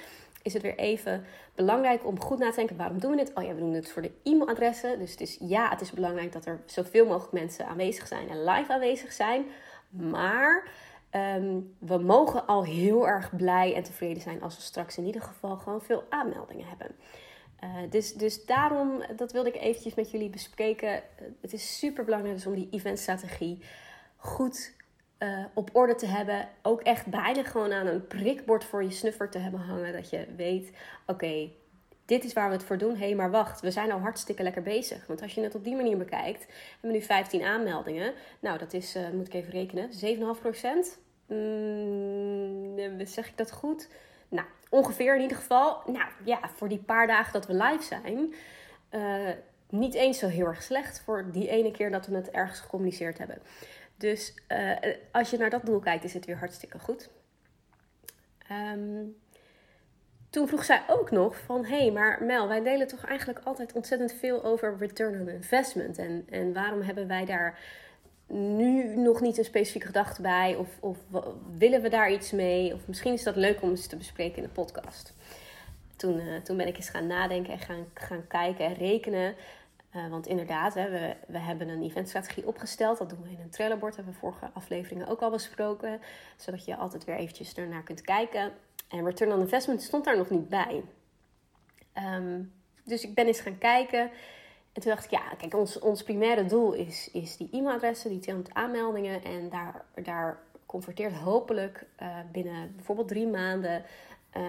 is 0.43 0.53
het 0.53 0.63
weer 0.63 0.77
even 0.77 1.25
belangrijk 1.55 2.07
om 2.07 2.21
goed 2.21 2.39
na 2.39 2.51
te 2.51 2.57
denken: 2.57 2.77
waarom 2.77 3.01
doen 3.01 3.11
we 3.11 3.17
dit? 3.17 3.33
Oh 3.35 3.45
ja, 3.45 3.55
we 3.55 3.61
doen 3.61 3.73
het 3.73 3.91
voor 3.91 4.03
de 4.03 4.11
e-mailadressen. 4.23 4.99
Dus 4.99 5.11
het 5.11 5.21
is, 5.21 5.37
ja, 5.41 5.69
het 5.69 5.81
is 5.81 5.91
belangrijk 5.91 6.33
dat 6.33 6.47
er 6.47 6.61
zoveel 6.67 7.07
mogelijk 7.07 7.33
mensen 7.33 7.67
aanwezig 7.67 8.07
zijn 8.07 8.29
en 8.29 8.45
live 8.45 8.73
aanwezig 8.73 9.13
zijn. 9.13 9.47
Maar 9.91 10.69
Um, 11.15 11.75
we 11.79 11.99
mogen 11.99 12.47
al 12.47 12.65
heel 12.65 13.09
erg 13.09 13.37
blij 13.37 13.75
en 13.75 13.83
tevreden 13.83 14.23
zijn 14.23 14.43
als 14.43 14.57
we 14.57 14.63
straks 14.63 14.99
in 14.99 15.05
ieder 15.05 15.23
geval 15.23 15.57
gewoon 15.57 15.83
veel 15.83 16.05
aanmeldingen 16.09 16.67
hebben. 16.69 16.97
Uh, 17.65 17.91
dus, 17.91 18.15
dus 18.15 18.45
daarom, 18.45 19.03
dat 19.17 19.33
wilde 19.33 19.49
ik 19.49 19.61
eventjes 19.61 19.95
met 19.95 20.11
jullie 20.11 20.31
bespreken. 20.31 20.89
Uh, 20.89 21.27
het 21.41 21.53
is 21.53 21.79
super 21.79 22.05
belangrijk 22.05 22.35
dus 22.35 22.47
om 22.47 22.55
die 22.55 22.69
eventstrategie 22.71 23.63
goed 24.17 24.75
uh, 25.19 25.45
op 25.55 25.71
orde 25.73 25.95
te 25.95 26.07
hebben. 26.07 26.49
Ook 26.63 26.81
echt 26.81 27.07
bijna 27.07 27.43
gewoon 27.43 27.73
aan 27.73 27.87
een 27.87 28.07
prikbord 28.07 28.65
voor 28.65 28.83
je 28.83 28.91
snuffer 28.91 29.31
te 29.31 29.39
hebben 29.39 29.61
hangen. 29.61 29.93
Dat 29.93 30.11
je 30.11 30.27
weet, 30.37 30.73
oké, 31.07 31.51
dit 32.09 32.25
is 32.25 32.33
waar 32.33 32.49
we 32.49 32.55
het 32.55 32.65
voor 32.65 32.79
doen. 32.79 32.97
Hé, 32.97 33.07
hey, 33.07 33.15
maar 33.15 33.31
wacht, 33.31 33.61
we 33.61 33.71
zijn 33.71 33.93
al 33.93 33.99
hartstikke 33.99 34.43
lekker 34.43 34.63
bezig. 34.63 35.07
Want 35.07 35.23
als 35.23 35.35
je 35.35 35.41
het 35.41 35.55
op 35.55 35.65
die 35.65 35.77
manier 35.77 35.97
bekijkt, 35.97 36.47
hebben 36.73 36.91
we 36.91 36.97
nu 36.97 37.03
15 37.03 37.43
aanmeldingen. 37.43 38.15
Nou, 38.41 38.59
dat 38.59 38.73
is, 38.73 38.97
uh, 38.97 39.09
moet 39.11 39.27
ik 39.27 39.35
even 39.35 39.53
rekenen, 39.53 39.93
7,5 39.93 40.41
procent. 40.41 40.99
Mm, 41.27 43.07
zeg 43.07 43.29
ik 43.29 43.37
dat 43.37 43.53
goed? 43.53 43.89
Nou, 44.29 44.47
ongeveer 44.69 45.15
in 45.17 45.23
ieder 45.23 45.37
geval. 45.37 45.83
Nou 45.87 46.09
ja, 46.25 46.41
voor 46.57 46.69
die 46.69 46.79
paar 46.79 47.07
dagen 47.07 47.33
dat 47.33 47.47
we 47.47 47.55
live 47.55 47.83
zijn, 47.83 48.35
uh, 48.91 49.31
niet 49.71 49.95
eens 49.95 50.19
zo 50.19 50.27
heel 50.27 50.47
erg 50.47 50.63
slecht 50.63 51.01
voor 51.01 51.31
die 51.33 51.49
ene 51.49 51.71
keer 51.71 51.91
dat 51.91 52.07
we 52.07 52.17
het 52.17 52.31
ergens 52.31 52.61
gecommuniceerd 52.61 53.19
hebben. 53.19 53.39
Dus 53.97 54.35
als 55.13 55.31
je 55.31 55.39
naar 55.39 55.51
dat 55.51 55.67
doel 55.67 55.79
kijkt, 55.79 56.05
is 56.05 56.15
het 56.15 56.25
weer 56.25 56.39
hartstikke 56.39 56.79
goed. 56.79 57.09
Um, 58.51 59.17
toen 60.31 60.49
vroeg 60.49 60.65
zij 60.65 60.83
ook 60.89 61.11
nog 61.11 61.37
van... 61.37 61.65
hé, 61.65 61.77
hey, 61.77 61.93
maar 61.93 62.25
Mel, 62.25 62.49
wij 62.49 62.63
delen 62.63 62.87
toch 62.87 63.05
eigenlijk 63.05 63.41
altijd 63.45 63.73
ontzettend 63.73 64.13
veel 64.13 64.45
over 64.45 64.77
return 64.79 65.21
on 65.21 65.29
investment. 65.29 65.99
En, 65.99 66.27
en 66.31 66.53
waarom 66.53 66.81
hebben 66.81 67.07
wij 67.07 67.25
daar 67.25 67.59
nu 68.27 68.97
nog 68.97 69.21
niet 69.21 69.39
een 69.39 69.45
specifieke 69.45 69.87
gedachte 69.87 70.23
bij? 70.23 70.57
Of, 70.57 70.69
of 70.81 70.99
willen 71.57 71.83
we 71.83 71.89
daar 71.89 72.13
iets 72.13 72.31
mee? 72.31 72.75
Of 72.75 72.87
misschien 72.87 73.13
is 73.13 73.23
dat 73.23 73.37
leuk 73.37 73.63
om 73.63 73.71
eens 73.71 73.87
te 73.87 73.97
bespreken 73.97 74.37
in 74.37 74.43
de 74.43 74.49
podcast. 74.49 75.15
Toen, 75.97 76.21
uh, 76.21 76.37
toen 76.37 76.57
ben 76.57 76.67
ik 76.67 76.77
eens 76.77 76.89
gaan 76.89 77.07
nadenken 77.07 77.53
en 77.53 77.59
gaan, 77.59 77.87
gaan 77.95 78.27
kijken 78.27 78.65
en 78.65 78.75
rekenen. 78.75 79.35
Uh, 79.97 80.09
want 80.11 80.27
inderdaad, 80.27 80.75
hè, 80.75 80.91
we, 80.91 81.17
we 81.27 81.39
hebben 81.39 81.69
een 81.69 81.83
eventstrategie 81.83 82.47
opgesteld. 82.47 82.99
Dat 82.99 83.11
doen 83.11 83.23
we 83.23 83.31
in 83.31 83.41
een 83.41 83.51
Trello-bord. 83.51 83.97
hebben 83.97 84.13
we 84.13 84.19
vorige 84.19 84.51
afleveringen 84.53 85.07
ook 85.07 85.21
al 85.21 85.31
besproken. 85.31 86.01
Zodat 86.37 86.65
je 86.65 86.77
altijd 86.77 87.05
weer 87.05 87.17
eventjes 87.17 87.55
ernaar 87.55 87.83
kunt 87.83 88.01
kijken. 88.01 88.53
En 88.89 89.05
return 89.05 89.33
on 89.33 89.41
investment 89.41 89.83
stond 89.83 90.05
daar 90.05 90.17
nog 90.17 90.31
niet 90.31 90.49
bij. 90.49 90.83
Um, 91.95 92.53
dus 92.85 93.05
ik 93.05 93.15
ben 93.15 93.27
eens 93.27 93.41
gaan 93.41 93.59
kijken. 93.59 94.11
En 94.73 94.83
toen 94.83 94.93
dacht 94.93 95.05
ik, 95.05 95.11
ja, 95.11 95.35
kijk, 95.39 95.55
ons, 95.55 95.79
ons 95.79 96.03
primaire 96.03 96.47
doel 96.47 96.73
is, 96.73 97.11
is 97.13 97.37
die 97.37 97.49
e-mailadressen, 97.53 98.11
die 98.11 98.19
200 98.19 98.55
aanmeldingen. 98.55 99.25
En 99.25 99.49
daar, 99.49 99.85
daar 100.03 100.39
converteert 100.67 101.13
hopelijk 101.13 101.87
uh, 102.03 102.17
binnen 102.33 102.73
bijvoorbeeld 102.77 103.09
drie 103.09 103.27
maanden, 103.27 103.85
uh, 104.37 104.43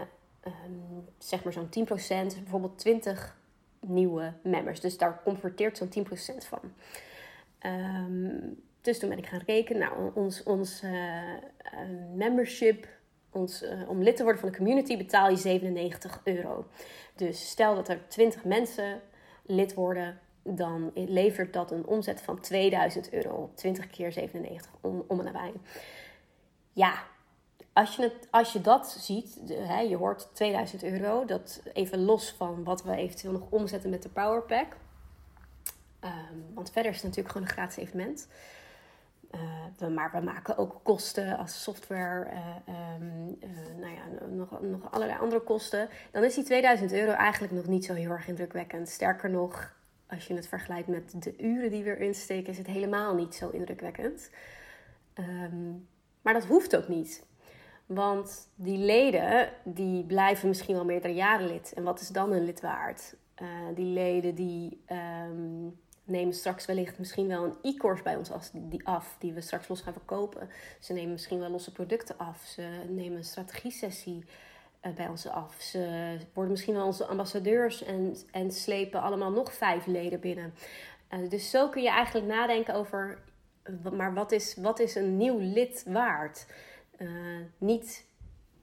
um, 0.45 1.05
zeg 1.17 1.43
maar 1.43 1.53
zo'n 1.53 1.69
10%, 1.69 1.69
bijvoorbeeld 2.37 2.77
20 2.77 3.37
nieuwe 3.79 4.33
members. 4.43 4.79
Dus 4.79 4.97
daar 4.97 5.21
converteert 5.23 5.77
zo'n 5.77 5.89
10% 5.89 6.47
van. 6.47 6.73
Um, 7.71 8.63
dus 8.81 8.99
toen 8.99 9.09
ben 9.09 9.17
ik 9.17 9.27
gaan 9.27 9.41
rekenen. 9.45 9.81
Nou, 9.81 10.11
ons, 10.13 10.43
ons 10.43 10.83
uh, 10.83 10.91
membership, 12.15 12.87
ons, 13.31 13.65
om 13.87 14.03
lid 14.03 14.15
te 14.15 14.23
worden 14.23 14.41
van 14.41 14.51
de 14.51 14.57
community, 14.57 14.97
betaal 14.97 15.29
je 15.29 15.37
97 15.37 16.21
euro. 16.23 16.65
Dus 17.15 17.49
stel 17.49 17.75
dat 17.75 17.89
er 17.89 18.07
20 18.07 18.43
mensen 18.43 19.01
lid 19.45 19.73
worden, 19.73 20.19
dan 20.43 20.91
levert 20.93 21.53
dat 21.53 21.71
een 21.71 21.85
omzet 21.85 22.21
van 22.21 22.39
2000 22.39 23.13
euro. 23.13 23.51
20 23.55 23.87
keer 23.87 24.11
97 24.11 24.71
om, 24.81 25.03
om 25.07 25.19
en 25.19 25.25
nabij. 25.25 25.53
Ja, 26.73 27.03
als 27.73 27.95
je, 27.95 28.01
het, 28.01 28.27
als 28.29 28.53
je 28.53 28.61
dat 28.61 28.95
ziet, 28.99 29.39
hè, 29.49 29.79
je 29.79 29.95
hoort 29.95 30.29
2000 30.33 30.83
euro, 30.83 31.25
dat 31.25 31.61
even 31.73 32.05
los 32.05 32.31
van 32.37 32.63
wat 32.63 32.83
we 32.83 32.95
eventueel 32.95 33.33
nog 33.33 33.47
omzetten 33.49 33.89
met 33.89 34.03
de 34.03 34.09
Powerpack. 34.09 34.77
Um, 36.03 36.53
want 36.53 36.71
verder 36.71 36.91
is 36.91 36.97
het 36.97 37.05
natuurlijk 37.05 37.33
gewoon 37.33 37.47
een 37.47 37.53
gratis 37.53 37.77
evenement. 37.77 38.27
Uh, 39.35 39.41
we, 39.77 39.89
maar 39.89 40.11
we 40.11 40.19
maken 40.19 40.57
ook 40.57 40.79
kosten 40.83 41.37
als 41.37 41.63
software, 41.63 42.27
uh, 42.31 42.95
um, 42.95 43.37
uh, 43.43 43.49
nou 43.79 43.93
ja, 43.93 44.25
nog, 44.27 44.61
nog 44.61 44.91
allerlei 44.91 45.19
andere 45.19 45.41
kosten. 45.41 45.89
Dan 46.11 46.23
is 46.23 46.35
die 46.35 46.43
2000 46.43 46.93
euro 46.93 47.11
eigenlijk 47.11 47.53
nog 47.53 47.65
niet 47.65 47.85
zo 47.85 47.93
heel 47.93 48.11
erg 48.11 48.27
indrukwekkend. 48.27 48.89
Sterker 48.89 49.29
nog, 49.29 49.75
als 50.07 50.27
je 50.27 50.33
het 50.33 50.47
vergelijkt 50.47 50.87
met 50.87 51.23
de 51.23 51.37
uren 51.37 51.69
die 51.69 51.83
we 51.83 51.95
erin 51.95 52.15
steken, 52.15 52.51
is 52.51 52.57
het 52.57 52.67
helemaal 52.67 53.15
niet 53.15 53.35
zo 53.35 53.49
indrukwekkend. 53.49 54.29
Um, 55.15 55.87
maar 56.21 56.33
dat 56.33 56.45
hoeft 56.45 56.75
ook 56.75 56.87
niet. 56.87 57.25
Want 57.85 58.49
die 58.55 58.77
leden, 58.77 59.49
die 59.63 60.05
blijven 60.05 60.47
misschien 60.47 60.75
wel 60.75 60.85
meerdere 60.85 61.13
jaren 61.13 61.47
lid. 61.47 61.73
En 61.73 61.83
wat 61.83 61.99
is 61.99 62.07
dan 62.07 62.31
een 62.31 62.45
lid 62.45 62.61
waard? 62.61 63.15
die 63.75 63.85
leden 63.85 64.35
die... 64.35 64.83
Um, 65.29 65.79
nemen 66.09 66.33
straks 66.33 66.65
wellicht 66.65 66.99
misschien 66.99 67.27
wel 67.27 67.43
een 67.43 67.57
e-course 67.61 68.03
bij 68.03 68.15
ons 68.15 68.31
af, 68.83 69.15
die 69.19 69.33
we 69.33 69.41
straks 69.41 69.67
los 69.67 69.81
gaan 69.81 69.93
verkopen. 69.93 70.49
Ze 70.79 70.93
nemen 70.93 71.11
misschien 71.11 71.39
wel 71.39 71.49
losse 71.49 71.71
producten 71.71 72.17
af. 72.17 72.43
Ze 72.45 72.83
nemen 72.87 73.17
een 73.17 73.23
strategie-sessie 73.23 74.25
uh, 74.85 74.93
bij 74.93 75.07
ons 75.07 75.27
af. 75.27 75.55
Ze 75.61 76.17
worden 76.33 76.51
misschien 76.51 76.75
wel 76.75 76.85
onze 76.85 77.05
ambassadeurs 77.05 77.83
en, 77.83 78.15
en 78.31 78.51
slepen 78.51 79.01
allemaal 79.01 79.31
nog 79.31 79.53
vijf 79.53 79.85
leden 79.85 80.19
binnen. 80.19 80.53
Uh, 81.13 81.29
dus 81.29 81.49
zo 81.49 81.69
kun 81.69 81.81
je 81.81 81.89
eigenlijk 81.89 82.27
nadenken 82.27 82.73
over, 82.73 83.19
maar 83.91 84.13
wat 84.13 84.31
is, 84.31 84.55
wat 84.55 84.79
is 84.79 84.95
een 84.95 85.17
nieuw 85.17 85.37
lid 85.39 85.83
waard? 85.87 86.45
Uh, 86.97 87.09
niet 87.57 88.05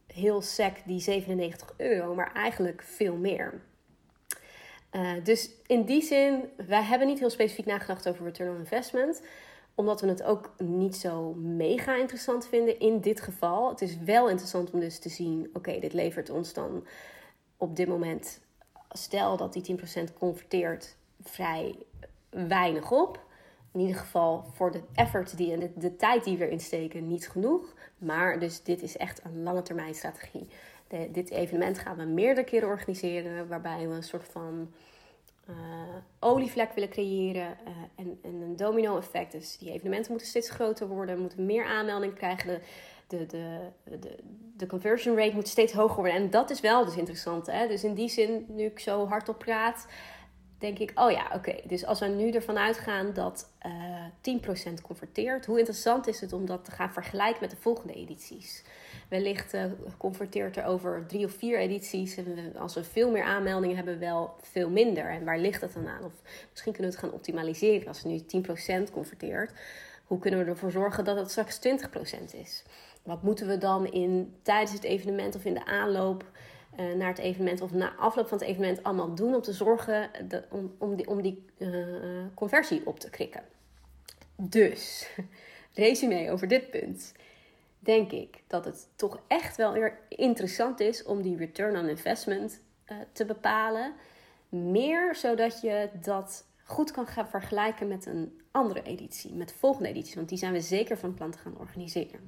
heel 0.07 0.43
sec 0.43 0.83
die 0.85 1.01
97 1.01 1.75
euro, 1.77 2.15
maar 2.15 2.33
eigenlijk 2.33 2.83
veel 2.83 3.17
meer. 3.17 3.61
Uh, 4.97 5.11
dus 5.23 5.51
in 5.67 5.85
die 5.85 6.03
zin, 6.03 6.49
wij 6.67 6.83
hebben 6.83 7.07
niet 7.09 7.19
heel 7.19 7.31
specifiek 7.31 7.67
nagedacht 7.67 8.09
over 8.09 8.25
return 8.25 8.51
on 8.51 8.59
investment. 8.59 9.23
Omdat 9.75 10.01
we 10.01 10.09
het 10.09 10.23
ook 10.23 10.55
niet 10.59 10.97
zo 10.97 11.33
mega 11.35 11.97
interessant 11.97 12.47
vinden 12.47 12.79
in 12.79 13.01
dit 13.01 13.21
geval. 13.21 13.69
Het 13.69 13.81
is 13.81 13.99
wel 13.99 14.29
interessant 14.29 14.71
om 14.71 14.81
dus 14.81 14.99
te 14.99 15.09
zien, 15.09 15.51
oké, 15.53 15.79
dit 15.79 15.93
levert 15.93 16.31
ons 16.31 16.53
dan 16.53 16.87
op 17.57 17.77
dit 17.77 17.89
moment, 17.89 18.41
stel 18.91 19.37
dat 19.37 19.53
die 19.53 19.79
10% 20.09 20.13
converteert, 20.19 20.97
vrij 21.23 21.75
weinig 22.31 22.91
op. 22.91 23.25
In 23.73 23.81
ieder 23.81 23.97
geval 23.97 24.45
voor 24.53 24.71
de 24.71 24.83
effort 24.95 25.37
die 25.37 25.53
en 25.53 25.61
de, 25.61 25.71
de 25.75 25.97
tijd 25.97 26.25
die 26.25 26.37
we 26.37 26.45
erin 26.45 26.61
steken 26.61 27.09
niet 27.09 27.29
genoeg. 27.29 27.75
Maar 27.99 28.39
dus 28.39 28.63
dit 28.63 28.83
is 28.83 28.97
echt 28.97 29.25
een 29.25 29.43
lange 29.43 29.63
termijn 29.63 29.95
strategie 29.95 30.49
de, 30.89 31.11
dit 31.11 31.31
evenement 31.31 31.79
gaan 31.79 31.97
we 31.97 32.05
meerdere 32.05 32.47
keren 32.47 32.69
organiseren, 32.69 33.49
waarbij 33.49 33.89
we 33.89 33.95
een 33.95 34.03
soort 34.03 34.29
van 34.29 34.73
uh, 35.51 35.55
olievlek 36.19 36.73
willen 36.73 36.89
creëren 36.91 37.57
uh, 37.67 37.73
en, 37.95 38.19
en, 38.23 38.41
een 38.41 38.57
domino-effect. 38.57 39.33
Dus 39.33 39.59
die 39.59 39.73
evenementen 39.73 40.11
moeten 40.11 40.29
steeds 40.29 40.51
groter 40.51 40.89
worden, 40.89 41.19
moeten 41.19 41.47
meer 41.47 41.65
aanmeldingen 41.65 42.17
krijgen. 42.17 42.61
De, 43.07 43.27
de, 43.27 43.27
de, 43.85 43.99
de, 43.99 44.17
de 44.57 44.67
conversion 44.67 45.17
rate 45.17 45.35
moet 45.35 45.49
steeds 45.49 45.73
hoger 45.73 45.97
worden. 45.97 46.15
En 46.15 46.31
dat 46.31 46.51
is 46.51 46.61
wel 46.61 46.85
dus 46.85 46.97
interessant. 46.97 47.47
Hè? 47.47 47.67
Dus 47.69 47.85
in 47.85 47.95
die 47.95 48.09
zin, 48.09 48.47
nu 48.49 48.65
ik 48.65 48.79
zo 48.79 49.07
hardop 49.07 49.39
praat, 49.39 49.87
denk 50.59 50.79
ik, 50.79 50.93
oh 50.95 51.11
ja, 51.11 51.31
oké. 51.35 51.57
Dus 51.65 51.85
als 51.85 52.01
we 52.01 52.07
nu 52.07 52.31
ervan 52.31 52.59
uitgaan 52.59 53.13
dat 53.13 53.51
uh, 53.67 54.39
10% 54.71 54.73
converteert, 54.83 55.47
hoe 55.47 55.59
interessant 55.59 56.07
is 56.07 56.21
het 56.21 56.33
om 56.33 56.47
dat 56.47 56.65
te 56.65 56.71
gaan 56.71 56.93
vergelijken 56.93 57.41
met 57.41 57.51
de 57.51 57.57
volgende 57.57 57.95
edities? 57.95 58.65
Wellicht 59.09 59.55
uh, 59.55 59.65
converteert 59.97 60.57
er 60.57 60.65
over 60.65 61.07
drie 61.07 61.25
of 61.25 61.33
vier 61.33 61.59
edities. 61.59 62.17
En 62.17 62.57
als 62.57 62.75
we 62.75 62.85
veel 62.85 63.11
meer 63.11 63.25
aanmeldingen 63.25 63.77
hebben, 63.77 63.99
wel 63.99 64.35
veel 64.41 64.71
minder. 64.71 65.11
En 65.11 65.25
waar 65.25 65.39
ligt 65.39 65.61
dat 65.61 65.73
dan 65.73 65.89
aan? 65.89 66.05
Of 66.05 66.13
misschien 66.51 66.73
kunnen 66.73 66.91
we 66.91 66.97
het 66.97 67.07
gaan 67.07 67.15
optimaliseren. 67.15 67.89
Als 67.89 68.03
het 68.03 68.33
nu 68.33 68.43
10% 68.89 68.93
converteert, 68.93 69.53
hoe 70.05 70.19
kunnen 70.19 70.45
we 70.45 70.51
ervoor 70.51 70.71
zorgen 70.71 71.05
dat 71.05 71.17
het 71.17 71.31
straks 71.31 71.59
20% 71.59 71.61
is? 72.33 72.65
Wat 73.03 73.23
moeten 73.23 73.47
we 73.47 73.59
dan 73.59 73.93
in, 73.93 74.35
tijdens 74.43 74.73
het 74.73 74.85
evenement 74.85 75.35
of 75.35 75.45
in 75.45 75.55
de 75.55 75.65
aanloop 75.65 76.25
uh, 76.81 76.95
naar 76.95 77.09
het 77.09 77.19
evenement 77.19 77.61
of 77.61 77.73
na 77.73 77.95
afloop 77.95 78.29
van 78.29 78.39
het 78.39 78.47
evenement 78.47 78.83
allemaal 78.83 79.15
doen 79.15 79.35
om 79.35 79.43
te 79.43 79.53
zorgen 79.53 80.11
om, 80.51 80.75
om 80.79 80.97
die, 80.97 81.09
om 81.09 81.23
die 81.23 81.45
uh, 81.59 82.27
conversie 82.35 82.87
op 82.87 83.01
te 83.01 83.11
krikken? 83.11 83.43
Dus, 84.37 85.11
resume 85.75 86.31
over 86.31 86.49
dit 86.49 86.71
punt 86.71 87.13
denk 87.79 88.13
ik 88.13 88.43
dat 88.47 88.65
het 88.65 88.89
toch 88.97 89.21
echt 89.27 89.57
wel 89.57 89.73
weer 89.73 89.99
interessant 90.09 90.81
is 90.81 91.05
om 91.05 91.23
die 91.23 91.37
return 91.37 91.77
on 91.77 91.89
investment 91.89 92.61
uh, 92.87 92.97
te 93.13 93.25
bepalen. 93.25 93.93
Meer 94.49 95.15
zodat 95.15 95.61
je 95.61 95.89
dat 96.01 96.45
goed 96.65 96.91
kan 96.91 97.07
gaan 97.07 97.29
vergelijken 97.29 97.89
met 97.89 98.07
een 98.07 98.41
andere 98.51 98.83
editie, 98.83 99.35
met 99.35 99.49
de 99.49 99.55
volgende 99.55 99.89
editie, 99.89 100.15
want 100.15 100.29
die 100.29 100.39
zijn 100.39 100.53
we 100.53 100.61
zeker 100.61 100.99
van 100.99 101.15
plan 101.15 101.31
te 101.31 101.39
gaan 101.39 101.59
organiseren. 101.59 102.21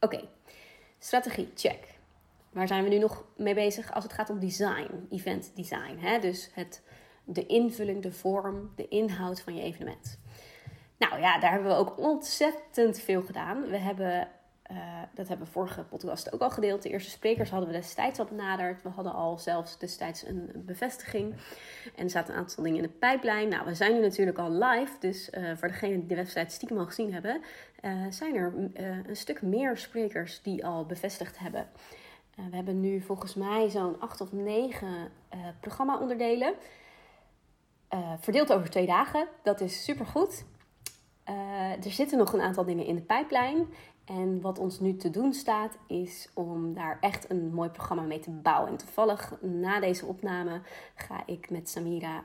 Oké, 0.00 0.28
strategie, 0.98 1.50
check. 1.54 1.95
Waar 2.56 2.66
zijn 2.66 2.84
we 2.84 2.88
nu 2.88 2.98
nog 2.98 3.24
mee 3.36 3.54
bezig 3.54 3.92
als 3.92 4.04
het 4.04 4.12
gaat 4.12 4.30
om 4.30 4.38
design, 4.38 5.06
event 5.10 5.52
design? 5.54 5.96
Hè? 5.98 6.18
Dus 6.18 6.50
het, 6.52 6.82
de 7.24 7.46
invulling, 7.46 8.02
de 8.02 8.12
vorm, 8.12 8.72
de 8.76 8.88
inhoud 8.88 9.40
van 9.40 9.54
je 9.54 9.62
evenement. 9.62 10.20
Nou 10.98 11.20
ja, 11.20 11.38
daar 11.38 11.50
hebben 11.50 11.68
we 11.68 11.76
ook 11.76 11.98
ontzettend 11.98 12.98
veel 12.98 13.22
gedaan. 13.22 13.62
We 13.62 13.76
hebben, 13.76 14.28
uh, 14.70 15.02
dat 15.14 15.28
hebben 15.28 15.46
we 15.46 15.52
vorige 15.52 15.82
podcast 15.82 16.32
ook 16.32 16.40
al 16.40 16.50
gedeeld. 16.50 16.82
De 16.82 16.88
eerste 16.88 17.10
sprekers 17.10 17.50
hadden 17.50 17.68
we 17.68 17.74
destijds 17.74 18.18
al 18.18 18.24
benaderd. 18.24 18.82
We 18.82 18.88
hadden 18.88 19.12
al 19.12 19.38
zelfs 19.38 19.78
destijds 19.78 20.26
een 20.26 20.50
bevestiging. 20.54 21.34
En 21.96 22.04
er 22.04 22.10
zaten 22.10 22.34
een 22.34 22.40
aantal 22.40 22.64
dingen 22.64 22.82
in 22.82 22.88
de 22.88 22.98
pijplijn. 22.98 23.48
Nou, 23.48 23.64
we 23.64 23.74
zijn 23.74 23.92
nu 23.92 24.00
natuurlijk 24.00 24.38
al 24.38 24.50
live. 24.50 24.92
Dus 25.00 25.30
uh, 25.30 25.56
voor 25.56 25.68
degenen 25.68 25.98
die 25.98 26.08
de 26.08 26.14
website 26.14 26.54
stiekem 26.54 26.78
al 26.78 26.86
gezien 26.86 27.12
hebben, 27.12 27.40
uh, 27.82 28.06
zijn 28.10 28.34
er 28.34 28.52
een 29.06 29.16
stuk 29.16 29.42
meer 29.42 29.76
sprekers 29.76 30.42
die 30.42 30.66
al 30.66 30.86
bevestigd 30.86 31.38
hebben. 31.38 31.68
We 32.36 32.56
hebben 32.56 32.80
nu 32.80 33.00
volgens 33.00 33.34
mij 33.34 33.68
zo'n 33.68 34.00
acht 34.00 34.20
of 34.20 34.32
negen 34.32 35.10
programma-onderdelen. 35.60 36.54
verdeeld 38.18 38.52
over 38.52 38.70
twee 38.70 38.86
dagen. 38.86 39.28
Dat 39.42 39.60
is 39.60 39.84
supergoed. 39.84 40.44
Uh, 41.28 41.84
er 41.84 41.90
zitten 41.90 42.18
nog 42.18 42.32
een 42.32 42.40
aantal 42.40 42.64
dingen 42.64 42.86
in 42.86 42.94
de 42.94 43.02
pijplijn. 43.02 43.66
En 44.04 44.40
wat 44.40 44.58
ons 44.58 44.80
nu 44.80 44.96
te 44.96 45.10
doen 45.10 45.32
staat, 45.32 45.76
is 45.86 46.30
om 46.34 46.74
daar 46.74 46.98
echt 47.00 47.30
een 47.30 47.54
mooi 47.54 47.68
programma 47.68 48.02
mee 48.02 48.20
te 48.20 48.30
bouwen. 48.30 48.70
En 48.70 48.76
toevallig 48.76 49.40
na 49.40 49.80
deze 49.80 50.06
opname 50.06 50.60
ga 50.94 51.22
ik 51.26 51.50
met 51.50 51.68
Samira 51.68 52.24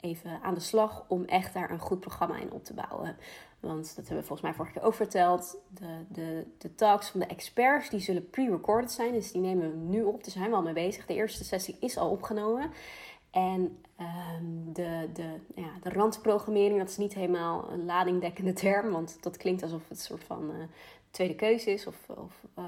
even 0.00 0.42
aan 0.42 0.54
de 0.54 0.60
slag 0.60 1.04
om 1.08 1.24
echt 1.24 1.54
daar 1.54 1.70
een 1.70 1.78
goed 1.78 2.00
programma 2.00 2.36
in 2.36 2.52
op 2.52 2.64
te 2.64 2.74
bouwen. 2.74 3.16
Want 3.60 3.86
dat 3.86 3.96
hebben 3.96 4.16
we 4.16 4.26
volgens 4.26 4.40
mij 4.40 4.54
vorige 4.54 4.72
keer 4.72 4.82
ook 4.82 4.94
verteld. 4.94 5.56
De, 5.68 6.04
de, 6.08 6.46
de 6.58 6.74
talks 6.74 7.08
van 7.08 7.20
de 7.20 7.26
experts 7.26 7.90
die 7.90 8.00
zullen 8.00 8.30
pre-recorded 8.30 8.92
zijn. 8.92 9.12
Dus 9.12 9.32
die 9.32 9.40
nemen 9.40 9.70
we 9.70 9.76
nu 9.76 10.02
op. 10.02 10.24
Daar 10.24 10.32
zijn 10.32 10.50
we 10.50 10.56
al 10.56 10.62
mee 10.62 10.72
bezig. 10.72 11.06
De 11.06 11.14
eerste 11.14 11.44
sessie 11.44 11.76
is 11.80 11.96
al 11.96 12.10
opgenomen. 12.10 12.70
En 13.30 13.82
um, 14.00 14.72
de, 14.72 15.08
de, 15.12 15.28
ja, 15.54 15.70
de 15.82 15.90
randprogrammering, 15.90 16.78
dat 16.78 16.88
is 16.88 16.96
niet 16.96 17.14
helemaal 17.14 17.70
een 17.70 17.84
ladingdekkende 17.84 18.52
term, 18.52 18.90
want 18.90 19.18
dat 19.20 19.36
klinkt 19.36 19.62
alsof 19.62 19.82
het 19.88 19.98
een 19.98 20.04
soort 20.04 20.24
van 20.24 20.50
uh, 20.50 20.56
tweede 21.10 21.34
keuze 21.34 21.70
is 21.70 21.86
of, 21.86 22.08
of 22.08 22.44
uh, 22.58 22.64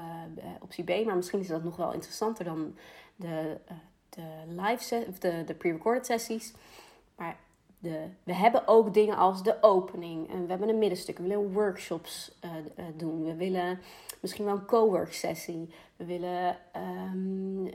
optie 0.61 0.83
B. 0.83 1.05
Maar 1.05 1.15
misschien 1.15 1.39
is 1.39 1.47
dat 1.47 1.63
nog 1.63 1.75
wel 1.75 1.93
interessanter 1.93 2.45
dan 2.45 2.75
de, 3.15 3.57
uh, 3.71 3.77
de 4.09 4.61
live 4.61 5.05
of 5.07 5.19
de, 5.19 5.43
de 5.45 5.53
pre-recorded 5.53 6.05
sessies. 6.05 6.53
Maar 7.19 7.37
de, 7.79 8.05
we 8.23 8.33
hebben 8.33 8.67
ook 8.67 8.93
dingen 8.93 9.17
als 9.17 9.43
de 9.43 9.57
opening. 9.61 10.29
En 10.29 10.43
we 10.43 10.49
hebben 10.49 10.69
een 10.69 10.77
middenstuk. 10.77 11.17
We 11.17 11.23
willen 11.23 11.53
workshops 11.53 12.39
doen. 12.97 13.23
We 13.23 13.35
willen 13.35 13.79
misschien 14.19 14.45
wel 14.45 14.53
een 14.53 14.65
co-work 14.65 15.13
sessie. 15.13 15.69
We 15.95 16.05
willen 16.05 16.57
um, 16.75 17.69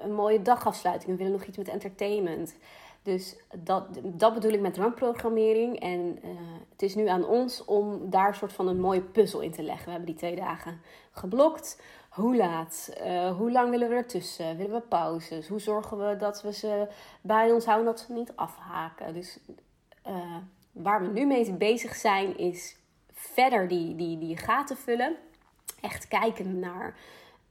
een, 0.00 0.14
mooie 0.14 0.42
dagafsluiting. 0.42 1.10
We 1.10 1.16
willen 1.16 1.38
nog 1.38 1.44
iets 1.44 1.56
met 1.56 1.68
entertainment. 1.68 2.56
Dus 3.02 3.36
dat, 3.62 3.86
dat 4.02 4.34
bedoel 4.34 4.52
ik 4.52 4.60
met 4.60 4.76
rampprogrammering. 4.76 5.80
En 5.80 6.18
uh, 6.24 6.30
het 6.72 6.82
is 6.82 6.94
nu 6.94 7.06
aan 7.08 7.26
ons 7.26 7.64
om 7.64 8.10
daar 8.10 8.28
een 8.28 8.34
soort 8.34 8.52
van 8.52 8.68
een 8.68 8.80
mooie 8.80 9.02
puzzel 9.02 9.40
in 9.40 9.50
te 9.50 9.62
leggen. 9.62 9.84
We 9.84 9.90
hebben 9.90 10.08
die 10.08 10.18
twee 10.18 10.36
dagen 10.36 10.80
geblokt. 11.10 11.82
Hoe 12.18 12.36
laat? 12.36 12.90
Uh, 13.06 13.36
hoe 13.36 13.52
lang 13.52 13.70
willen 13.70 13.88
we 13.88 13.94
ertussen? 13.94 14.56
Willen 14.56 14.72
we 14.72 14.80
pauzes? 14.80 15.48
Hoe 15.48 15.60
zorgen 15.60 16.08
we 16.08 16.16
dat 16.16 16.42
we 16.42 16.52
ze 16.52 16.88
bij 17.20 17.52
ons 17.52 17.64
houden, 17.64 17.86
dat 17.86 18.00
ze 18.00 18.12
niet 18.12 18.32
afhaken? 18.34 19.14
Dus 19.14 19.38
uh, 20.06 20.36
waar 20.72 21.00
we 21.00 21.06
nu 21.06 21.26
mee 21.26 21.52
bezig 21.52 21.94
zijn, 21.94 22.38
is 22.38 22.76
verder 23.12 23.68
die, 23.68 23.96
die, 23.96 24.18
die 24.18 24.36
gaten 24.36 24.76
vullen. 24.76 25.16
Echt 25.80 26.08
kijken 26.08 26.58
naar 26.58 26.96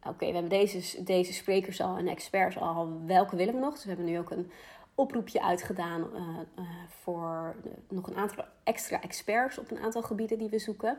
oké, 0.03 0.25
we 0.25 0.31
hebben 0.31 0.49
deze, 0.49 1.03
deze 1.03 1.33
sprekers 1.33 1.81
al 1.81 1.97
en 1.97 2.07
experts 2.07 2.59
al, 2.59 3.01
welke 3.05 3.35
willen 3.35 3.53
we 3.53 3.59
nog? 3.59 3.73
Dus 3.73 3.83
we 3.83 3.89
hebben 3.89 4.05
nu 4.07 4.19
ook 4.19 4.31
een 4.31 4.51
oproepje 4.95 5.41
uitgedaan 5.41 6.07
uh, 6.15 6.65
voor 6.87 7.55
nog 7.89 8.07
een 8.07 8.17
aantal 8.17 8.45
extra 8.63 9.01
experts 9.01 9.57
op 9.57 9.71
een 9.71 9.79
aantal 9.79 10.01
gebieden 10.01 10.37
die 10.37 10.49
we 10.49 10.59
zoeken. 10.59 10.97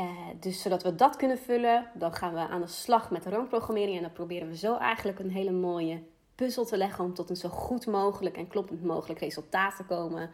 Uh, 0.00 0.06
dus 0.40 0.62
zodat 0.62 0.82
we 0.82 0.94
dat 0.94 1.16
kunnen 1.16 1.38
vullen, 1.38 1.90
dan 1.94 2.14
gaan 2.14 2.34
we 2.34 2.38
aan 2.38 2.60
de 2.60 2.66
slag 2.66 3.10
met 3.10 3.22
de 3.22 3.30
rankprogrammering 3.30 3.96
en 3.96 4.02
dan 4.02 4.12
proberen 4.12 4.48
we 4.48 4.56
zo 4.56 4.76
eigenlijk 4.76 5.18
een 5.18 5.30
hele 5.30 5.50
mooie 5.50 6.02
puzzel 6.34 6.64
te 6.64 6.76
leggen 6.76 7.04
om 7.04 7.14
tot 7.14 7.30
een 7.30 7.36
zo 7.36 7.48
goed 7.48 7.86
mogelijk 7.86 8.36
en 8.36 8.48
kloppend 8.48 8.84
mogelijk 8.84 9.20
resultaat 9.20 9.76
te 9.76 9.84
komen. 9.84 10.30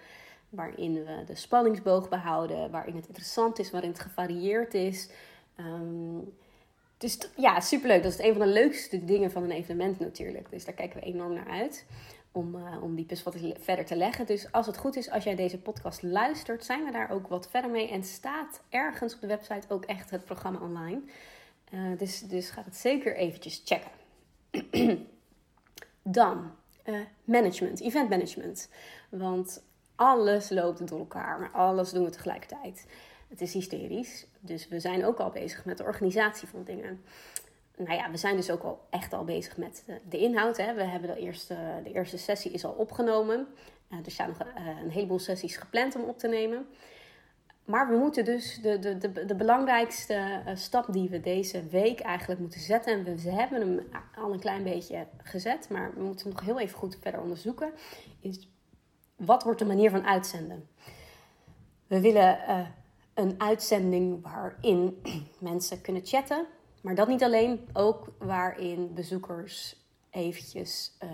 Waarin 0.49 1.05
we 1.05 1.25
de 1.27 1.35
spanningsboog 1.35 2.09
behouden, 2.09 2.71
waarin 2.71 2.97
het 2.97 3.07
interessant 3.07 3.59
is, 3.59 3.71
waarin 3.71 3.91
het 3.91 4.01
gevarieerd 4.01 4.75
is. 4.75 5.09
Um, 5.57 6.35
dus 6.99 7.19
ja, 7.37 7.61
superleuk. 7.61 8.03
Dat 8.03 8.13
is 8.13 8.19
een 8.19 8.33
van 8.33 8.47
de 8.47 8.53
leukste 8.53 9.05
dingen 9.05 9.31
van 9.31 9.43
een 9.43 9.51
evenement 9.51 9.99
natuurlijk. 9.99 10.51
Dus 10.51 10.65
daar 10.65 10.75
kijken 10.75 11.01
we 11.01 11.07
enorm 11.07 11.33
naar 11.33 11.49
uit. 11.49 11.87
Om, 12.37 12.55
uh, 12.55 12.83
om 12.83 12.95
die 12.95 13.05
puzzel 13.05 13.33
wat 13.33 13.59
verder 13.61 13.85
te 13.85 13.97
leggen. 13.97 14.27
Dus 14.27 14.53
als 14.53 14.67
het 14.67 14.77
goed 14.77 14.97
is, 14.97 15.11
als 15.11 15.25
jij 15.25 15.35
deze 15.35 15.59
podcast 15.59 16.03
luistert, 16.03 16.65
zijn 16.65 16.85
we 16.85 16.91
daar 16.91 17.11
ook 17.11 17.29
wat 17.29 17.51
verder 17.51 17.71
mee. 17.71 17.89
En 17.89 18.05
staat 18.05 18.61
ergens 18.69 19.15
op 19.15 19.21
de 19.21 19.27
website 19.27 19.67
ook 19.69 19.85
echt 19.85 20.11
het 20.11 20.25
programma 20.25 20.59
online. 20.59 21.01
Uh, 21.71 21.99
dus, 21.99 22.21
dus 22.21 22.51
ga 22.51 22.63
het 22.65 22.77
zeker 22.77 23.17
eventjes 23.17 23.63
checken. 23.65 23.91
Dan 26.03 26.51
uh, 26.85 27.01
management, 27.25 27.81
event 27.81 28.09
management. 28.09 28.69
Want 29.09 29.63
alles 29.95 30.51
loopt 30.51 30.89
door 30.89 30.99
elkaar, 30.99 31.39
maar 31.39 31.51
alles 31.51 31.91
doen 31.91 32.05
we 32.05 32.11
tegelijkertijd. 32.11 32.87
Het 33.29 33.41
is 33.41 33.53
hysterisch. 33.53 34.27
Dus 34.41 34.69
we 34.69 34.81
zijn 34.81 35.05
ook 35.05 35.19
al 35.19 35.31
bezig 35.31 35.65
met 35.65 35.79
de 35.79 35.85
organisatie 35.85 36.49
van 36.49 36.65
dingen. 36.65 37.05
Nou 37.77 37.97
ja, 37.97 38.11
we 38.11 38.17
zijn 38.17 38.37
dus 38.37 38.51
ook 38.51 38.63
al 38.63 38.87
echt 38.91 39.13
al 39.13 39.25
bezig 39.25 39.57
met 39.57 39.85
de, 40.09 40.19
inhoud. 40.19 40.57
Hè. 40.57 40.75
We 40.75 40.83
hebben 40.83 41.15
de 41.15 41.21
eerste, 41.21 41.57
de 41.85 41.93
eerste 41.93 42.19
sessie 42.19 42.51
is 42.51 42.65
al 42.65 42.73
opgenomen. 42.73 43.47
Uh, 43.91 43.99
er 44.05 44.11
staan 44.11 44.29
nog 44.29 44.41
uh, 44.41 44.83
een 44.83 44.91
heleboel 44.91 45.19
sessies 45.19 45.57
gepland 45.57 45.95
om 45.95 46.03
op 46.03 46.19
te 46.19 46.29
nemen. 46.29 46.67
Maar 47.65 47.89
we 47.89 47.97
moeten 47.97 48.25
dus 48.25 48.61
de, 48.63 48.79
de, 48.79 49.25
de, 49.27 49.35
belangrijkste 49.35 50.43
stap 50.55 50.93
die 50.93 51.09
we 51.09 51.21
deze 51.21 51.67
week 51.67 52.01
eigenlijk 52.01 52.41
moeten 52.41 52.61
zetten. 52.61 52.93
En 52.93 53.05
we, 53.05 53.31
hebben 53.31 53.61
hem 53.61 53.87
al 54.17 54.33
een 54.33 54.41
klein 54.41 54.63
beetje 54.63 55.07
gezet, 55.23 55.69
maar 55.71 55.95
we 55.95 56.03
moeten 56.03 56.27
hem 56.27 56.35
nog 56.35 56.45
heel 56.45 56.61
even 56.61 56.79
goed 56.79 56.99
verder 57.01 57.21
onderzoeken. 57.21 57.73
Is 58.21 58.49
wat 59.17 59.43
wordt 59.43 59.59
de 59.59 59.65
manier 59.65 59.91
van 59.91 60.07
uitzenden? 60.07 60.69
We 61.87 62.01
willen 62.01 62.39
een 63.15 63.35
uitzending 63.39 64.23
waarin 64.23 65.03
mensen 65.39 65.81
kunnen 65.81 66.05
chatten. 66.05 66.47
Maar 66.85 66.95
dat 66.95 67.09
niet 67.09 67.23
alleen, 67.23 67.69
ook 67.73 68.07
waarin 68.19 68.95
bezoekers 68.95 69.83
eventjes 70.11 70.97
uh, 71.05 71.11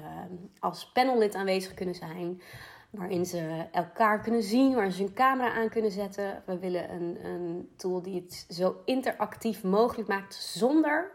als 0.59 0.93
panellid 0.93 1.35
aanwezig 1.35 1.75
kunnen 1.75 1.95
zijn. 1.95 2.43
Waarin 2.91 3.27
ze 3.27 3.67
elkaar 3.73 4.21
kunnen 4.21 4.43
zien, 4.43 4.75
waar 4.75 4.91
ze 4.91 5.03
hun 5.03 5.12
camera 5.12 5.53
aan 5.53 5.69
kunnen 5.69 5.91
zetten. 5.91 6.43
We 6.47 6.59
willen 6.59 6.93
een, 6.93 7.25
een 7.25 7.73
tool 7.77 8.03
die 8.03 8.21
het 8.21 8.47
zo 8.49 8.77
interactief 8.85 9.62
mogelijk 9.62 10.09
maakt 10.09 10.35
zonder, 10.35 11.11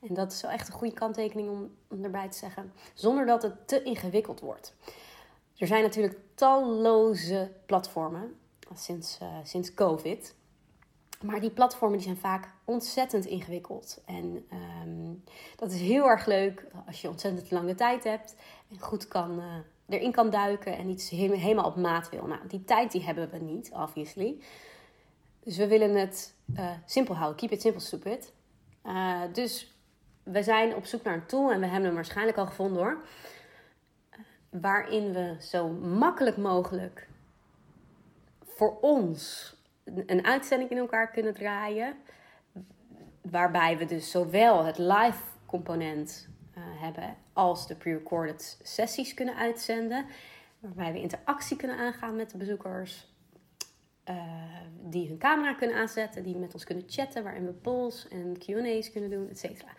en 0.00 0.14
dat 0.14 0.32
is 0.32 0.42
wel 0.42 0.50
echt 0.50 0.68
een 0.68 0.74
goede 0.74 0.94
kanttekening 0.94 1.48
om, 1.48 2.04
erbij 2.04 2.28
te 2.28 2.38
zeggen, 2.38 2.72
zonder 2.94 3.26
dat 3.26 3.42
het 3.42 3.68
te 3.68 3.82
ingewikkeld 3.82 4.40
wordt. 4.40 4.74
Er 5.56 5.66
zijn 5.66 5.82
natuurlijk 5.82 6.18
talloze 6.34 7.52
platformen 7.66 8.38
sinds, 8.74 9.18
uh, 9.22 9.28
sinds 9.42 9.74
COVID. 9.74 10.34
Maar 11.24 11.40
die 11.40 11.50
platformen 11.50 11.98
die 11.98 12.06
zijn 12.06 12.16
vaak 12.16 12.48
ontzettend 12.64 13.24
ingewikkeld. 13.24 14.02
En 14.06 14.46
um, 14.82 15.24
dat 15.56 15.72
is 15.72 15.80
heel 15.80 16.08
erg 16.08 16.26
leuk 16.26 16.66
als 16.86 17.00
je 17.00 17.08
ontzettend 17.08 17.50
lange 17.50 17.74
tijd 17.74 18.04
hebt 18.04 18.34
en 18.70 18.80
goed 18.80 19.08
kan, 19.08 19.38
uh, 19.38 19.44
erin 19.88 20.12
kan 20.12 20.30
duiken 20.30 20.76
en 20.76 20.88
iets 20.88 21.10
helemaal 21.10 21.64
op 21.64 21.76
maat 21.76 22.08
wil. 22.08 22.26
Nou, 22.26 22.40
die 22.46 22.64
tijd 22.64 22.92
die 22.92 23.04
hebben 23.04 23.30
we 23.30 23.38
niet, 23.38 23.70
obviously. 23.72 24.40
Dus 25.44 25.56
we 25.56 25.66
willen 25.66 25.94
het 25.94 26.34
uh, 26.56 26.70
simpel 26.86 27.14
houden. 27.14 27.36
Keep 27.38 27.50
it 27.50 27.60
simple, 27.60 27.80
stupid. 27.80 28.32
Uh, 28.86 29.20
dus 29.32 29.74
we 30.22 30.42
zijn 30.42 30.74
op 30.74 30.84
zoek 30.84 31.02
naar 31.02 31.14
een 31.14 31.26
tool 31.26 31.50
en 31.50 31.60
we 31.60 31.66
hebben 31.66 31.84
hem 31.84 31.94
waarschijnlijk 31.94 32.38
al 32.38 32.46
gevonden 32.46 32.82
hoor. 32.82 33.04
Waarin 34.50 35.12
we 35.12 35.36
zo 35.40 35.68
makkelijk 35.68 36.36
mogelijk 36.36 37.08
voor 38.42 38.78
ons 38.80 39.54
een 40.06 40.24
uitzending 40.24 40.70
in 40.70 40.78
elkaar 40.78 41.10
kunnen 41.10 41.34
draaien. 41.34 41.94
Waarbij 43.20 43.78
we 43.78 43.84
dus 43.84 44.10
zowel 44.10 44.64
het 44.64 44.78
live 44.78 45.22
component 45.46 46.28
uh, 46.58 46.64
hebben 46.64 47.16
als 47.32 47.66
de 47.66 47.74
pre-recorded 47.74 48.60
sessies 48.62 49.14
kunnen 49.14 49.36
uitzenden. 49.36 50.06
Waarbij 50.58 50.92
we 50.92 51.00
interactie 51.00 51.56
kunnen 51.56 51.76
aangaan 51.76 52.16
met 52.16 52.30
de 52.30 52.36
bezoekers. 52.36 53.08
Uh, 54.10 54.16
die 54.82 55.08
hun 55.08 55.18
camera 55.18 55.54
kunnen 55.54 55.76
aanzetten, 55.76 56.22
die 56.22 56.36
met 56.36 56.54
ons 56.54 56.64
kunnen 56.64 56.84
chatten, 56.86 57.22
waarin 57.22 57.46
we 57.46 57.52
polls 57.52 58.08
en 58.08 58.38
QA's 58.38 58.92
kunnen 58.92 59.10
doen, 59.10 59.28
et 59.28 59.38
cetera. 59.38 59.70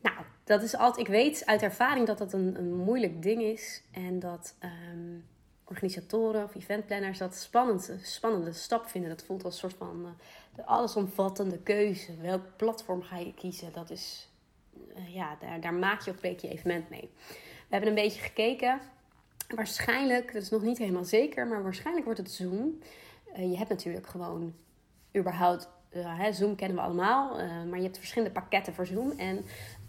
Nou, 0.00 0.16
dat 0.44 0.62
is 0.62 0.76
altijd. 0.76 1.06
Ik 1.06 1.12
weet 1.12 1.46
uit 1.46 1.62
ervaring 1.62 2.06
dat 2.06 2.18
dat 2.18 2.32
een, 2.32 2.58
een 2.58 2.74
moeilijk 2.76 3.22
ding 3.22 3.42
is. 3.42 3.82
En 3.92 4.18
dat 4.18 4.56
um, 4.92 5.24
organisatoren 5.68 6.44
of 6.44 6.54
eventplanners 6.54 7.18
dat 7.18 7.34
spannend, 7.34 7.92
spannende 8.02 8.52
stap 8.52 8.88
vinden. 8.88 9.10
Dat 9.10 9.22
voelt 9.22 9.44
als 9.44 9.52
een 9.52 9.60
soort 9.60 9.74
van 9.78 10.00
uh, 10.02 10.08
de 10.54 10.64
allesomvattende 10.64 11.58
keuze. 11.58 12.16
Welk 12.20 12.42
platform 12.56 13.02
ga 13.02 13.16
je 13.16 13.34
kiezen? 13.34 13.72
Dat 13.72 13.90
is, 13.90 14.28
uh, 14.96 15.14
ja, 15.14 15.36
daar, 15.40 15.60
daar 15.60 15.74
maak 15.74 16.00
je 16.00 16.10
of 16.10 16.16
breek 16.16 16.40
je 16.40 16.48
evenement 16.48 16.90
mee. 16.90 17.10
We 17.28 17.74
hebben 17.74 17.88
een 17.88 17.94
beetje 17.94 18.20
gekeken. 18.20 18.80
Waarschijnlijk, 19.54 20.32
dat 20.32 20.42
is 20.42 20.50
nog 20.50 20.62
niet 20.62 20.78
helemaal 20.78 21.04
zeker, 21.04 21.46
maar 21.46 21.62
waarschijnlijk 21.62 22.04
wordt 22.04 22.20
het 22.20 22.30
Zoom. 22.30 22.78
Uh, 23.36 23.50
je 23.50 23.56
hebt 23.56 23.68
natuurlijk 23.68 24.06
gewoon 24.06 24.54
überhaupt, 25.16 25.68
Zoom 26.30 26.56
kennen 26.56 26.76
we 26.76 26.82
allemaal, 26.82 27.36
maar 27.66 27.76
je 27.76 27.84
hebt 27.84 27.98
verschillende 27.98 28.34
pakketten 28.34 28.74
voor 28.74 28.86
Zoom. 28.86 29.10
En 29.10 29.44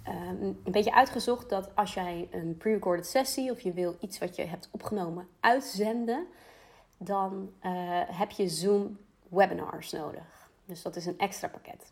um, 0.07 0.57
een 0.63 0.71
beetje 0.71 0.93
uitgezocht 0.93 1.49
dat 1.49 1.75
als 1.75 1.93
jij 1.93 2.27
een 2.31 2.57
pre-recorded 2.57 3.07
sessie 3.07 3.51
of 3.51 3.59
je 3.59 3.73
wil 3.73 3.95
iets 3.99 4.17
wat 4.19 4.35
je 4.35 4.45
hebt 4.45 4.69
opgenomen 4.71 5.27
uitzenden, 5.39 6.27
dan 6.97 7.53
uh, 7.63 7.71
heb 8.05 8.31
je 8.31 8.47
Zoom 8.47 8.97
webinars 9.29 9.91
nodig. 9.91 10.49
Dus 10.65 10.81
dat 10.81 10.95
is 10.95 11.05
een 11.05 11.17
extra 11.17 11.47
pakket. 11.47 11.91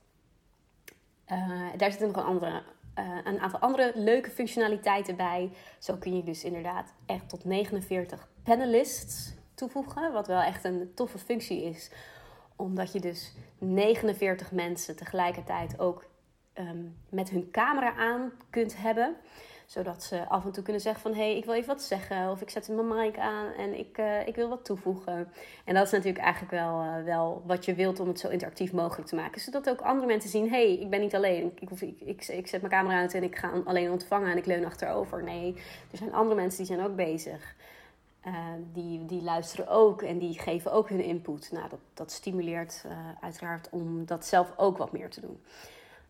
Uh, 1.32 1.62
daar 1.78 1.92
zitten 1.92 2.08
nog 2.08 2.18
een, 2.18 2.24
andere, 2.24 2.64
uh, 3.00 3.18
een 3.24 3.40
aantal 3.40 3.60
andere 3.60 3.92
leuke 3.96 4.30
functionaliteiten 4.30 5.16
bij. 5.16 5.52
Zo 5.80 5.96
kun 5.96 6.16
je 6.16 6.24
dus 6.24 6.44
inderdaad 6.44 6.94
echt 7.06 7.30
tot 7.30 7.46
49 7.46 8.28
panelists 8.44 9.34
toevoegen, 9.54 10.14
wat 10.14 10.28
wel 10.28 10.42
echt 10.42 10.64
een 10.64 10.92
toffe 10.96 11.18
functie 11.18 11.64
is 11.64 11.92
omdat 12.58 12.92
je 12.92 13.00
dus 13.00 13.34
49 13.58 14.52
mensen 14.52 14.96
tegelijkertijd 14.96 15.80
ook 15.80 16.06
um, 16.60 16.96
met 17.10 17.30
hun 17.30 17.52
camera 17.52 17.96
aan 17.96 18.32
kunt 18.50 18.78
hebben. 18.78 19.16
Zodat 19.66 20.04
ze 20.04 20.28
af 20.28 20.46
en 20.46 20.52
toe 20.52 20.64
kunnen 20.64 20.82
zeggen 20.82 21.02
van... 21.02 21.14
hé, 21.14 21.18
hey, 21.18 21.38
ik 21.38 21.46
wil 21.46 21.54
even 21.54 21.68
wat 21.68 21.82
zeggen. 21.82 22.30
Of 22.30 22.42
ik 22.42 22.50
zet 22.50 22.68
mijn 22.68 22.88
mic 22.88 23.18
aan 23.18 23.52
en 23.52 23.80
ik, 23.80 23.98
uh, 23.98 24.28
ik 24.28 24.36
wil 24.36 24.50
wat 24.50 24.66
toevoegen. 24.66 25.32
En 25.66 25.74
dat 25.74 25.86
is 25.86 25.92
natuurlijk 25.92 26.24
eigenlijk 26.24 26.52
wel, 26.52 26.84
uh, 26.84 27.04
wel 27.04 27.44
wat 27.46 27.66
je 27.66 27.74
wilt 27.74 28.00
om 28.00 28.08
het 28.08 28.20
zo 28.20 28.28
interactief 28.28 28.74
mogelijk 28.74 29.08
te 29.08 29.16
maken. 29.16 29.42
Zodat 29.42 29.70
ook 29.70 29.82
andere 29.82 30.08
mensen 30.08 30.30
zien... 30.30 30.50
hé, 30.50 30.50
hey, 30.50 30.78
ik 30.78 30.90
ben 30.90 31.00
niet 31.00 31.16
alleen. 31.16 31.52
Ik, 31.60 31.70
ik, 31.70 31.98
ik, 32.00 32.28
ik 32.28 32.48
zet 32.48 32.62
mijn 32.62 32.74
camera 32.74 33.00
uit 33.00 33.14
en 33.14 33.24
ik 33.24 33.38
ga 33.38 33.52
alleen 33.66 33.92
ontvangen 33.92 34.32
en 34.32 34.38
ik 34.38 34.46
leun 34.46 34.66
achterover. 34.66 35.24
Nee, 35.24 35.56
er 35.92 35.98
zijn 35.98 36.14
andere 36.14 36.36
mensen 36.36 36.66
die 36.66 36.76
zijn 36.76 36.88
ook 36.88 36.96
bezig. 36.96 37.56
Uh, 38.28 38.34
die, 38.74 39.06
die 39.06 39.22
luisteren 39.22 39.68
ook 39.68 40.02
en 40.02 40.18
die 40.18 40.40
geven 40.40 40.72
ook 40.72 40.90
hun 40.90 41.04
input. 41.04 41.52
Nou, 41.52 41.70
dat, 41.70 41.80
dat 41.94 42.12
stimuleert 42.12 42.86
uiteraard 43.22 43.70
om 43.70 44.06
dat 44.06 44.26
zelf 44.26 44.54
ook 44.58 44.78
wat 44.78 44.92
meer 44.92 45.10
te 45.10 45.22
doen. 45.22 45.40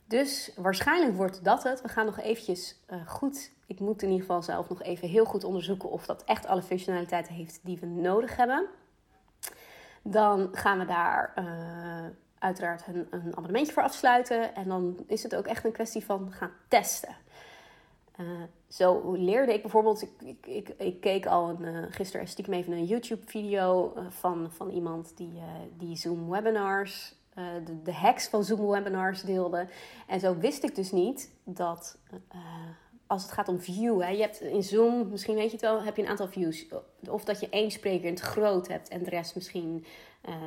Dus 0.08 0.52
waarschijnlijk 0.56 1.16
wordt 1.16 1.44
dat 1.44 1.64
het. 1.64 1.82
We 1.82 1.88
gaan 1.88 2.06
nog 2.06 2.20
eventjes 2.20 2.76
uh, 2.90 3.08
goed. 3.08 3.52
Ik 3.66 3.80
moet 3.80 4.02
in 4.02 4.10
ieder 4.10 4.26
geval 4.26 4.44
zelf 4.44 4.70
nog 4.70 4.82
even 4.82 5.08
heel 5.08 5.26
goed 5.26 5.44
onderzoeken 5.44 5.90
of 5.90 6.06
dat 6.06 6.24
echt 6.24 6.46
alle 6.46 6.62
functionaliteiten 6.62 7.34
heeft 7.34 7.60
die 7.64 7.78
we 7.80 7.86
nodig 7.86 8.36
hebben. 8.36 8.66
Dan 10.02 10.50
gaan 10.52 10.80
we 10.80 10.86
daar 10.86 11.34
uh, 11.40 12.06
uiteraard 12.40 12.88
een, 12.88 13.08
een, 13.10 13.28
abonnementje 13.30 13.74
voor 13.74 13.84
afsluiten. 13.84 14.56
En 14.56 14.68
dan 14.68 14.98
is 15.08 15.24
het 15.24 15.36
ook 15.36 15.46
echt 15.46 15.66
een 15.66 15.72
kwestie 15.72 16.06
van 16.06 16.32
gaan 16.32 16.52
testen. 16.68 17.16
Uh, 18.20 18.28
zo 18.68 19.12
leerde 19.12 19.54
ik 19.54 19.62
bijvoorbeeld, 19.62 20.02
ik, 20.20 20.46
ik, 20.46 20.70
ik, 20.70 21.00
keek 21.02 21.26
al 21.26 21.50
een, 21.50 21.92
gisteren 21.92 22.28
stiekem 22.28 22.54
even 22.54 22.74
een 22.74 22.86
YouTube-video 22.86 23.94
van, 24.10 24.52
van 24.52 24.70
iemand 24.70 25.18
die, 25.18 25.42
die 25.78 25.96
Zoom 25.96 26.30
webinars, 27.44 27.84
de, 27.84 27.94
hacks 27.94 28.28
van 28.28 28.44
Zoom 28.44 28.68
webinars 28.68 29.22
deelde. 29.22 29.68
En 30.08 30.20
zo 30.20 30.38
wist 30.38 30.64
ik 30.64 30.76
dus 30.76 30.92
niet 30.92 31.32
dat 31.44 31.98
als 33.08 33.24
het 33.24 33.32
gaat 33.32 33.48
om 33.48 33.60
view, 33.60 34.02
hè, 34.02 34.10
je 34.10 34.22
hebt 34.22 34.42
in 34.42 34.64
Zoom, 34.64 35.10
misschien 35.10 35.36
weet 35.36 35.46
je 35.46 35.52
het 35.52 35.62
wel, 35.62 35.84
heb 35.84 35.96
je 35.96 36.02
een 36.02 36.08
aantal 36.08 36.28
views. 36.28 36.66
Of 37.10 37.24
dat 37.24 37.40
je 37.40 37.50
één 37.50 37.72
spreker 37.72 38.06
in 38.06 38.14
het 38.14 38.22
groot 38.22 38.68
hebt 38.68 38.88
en 38.88 39.04
de 39.04 39.10
rest 39.10 39.36
misschien 39.36 39.86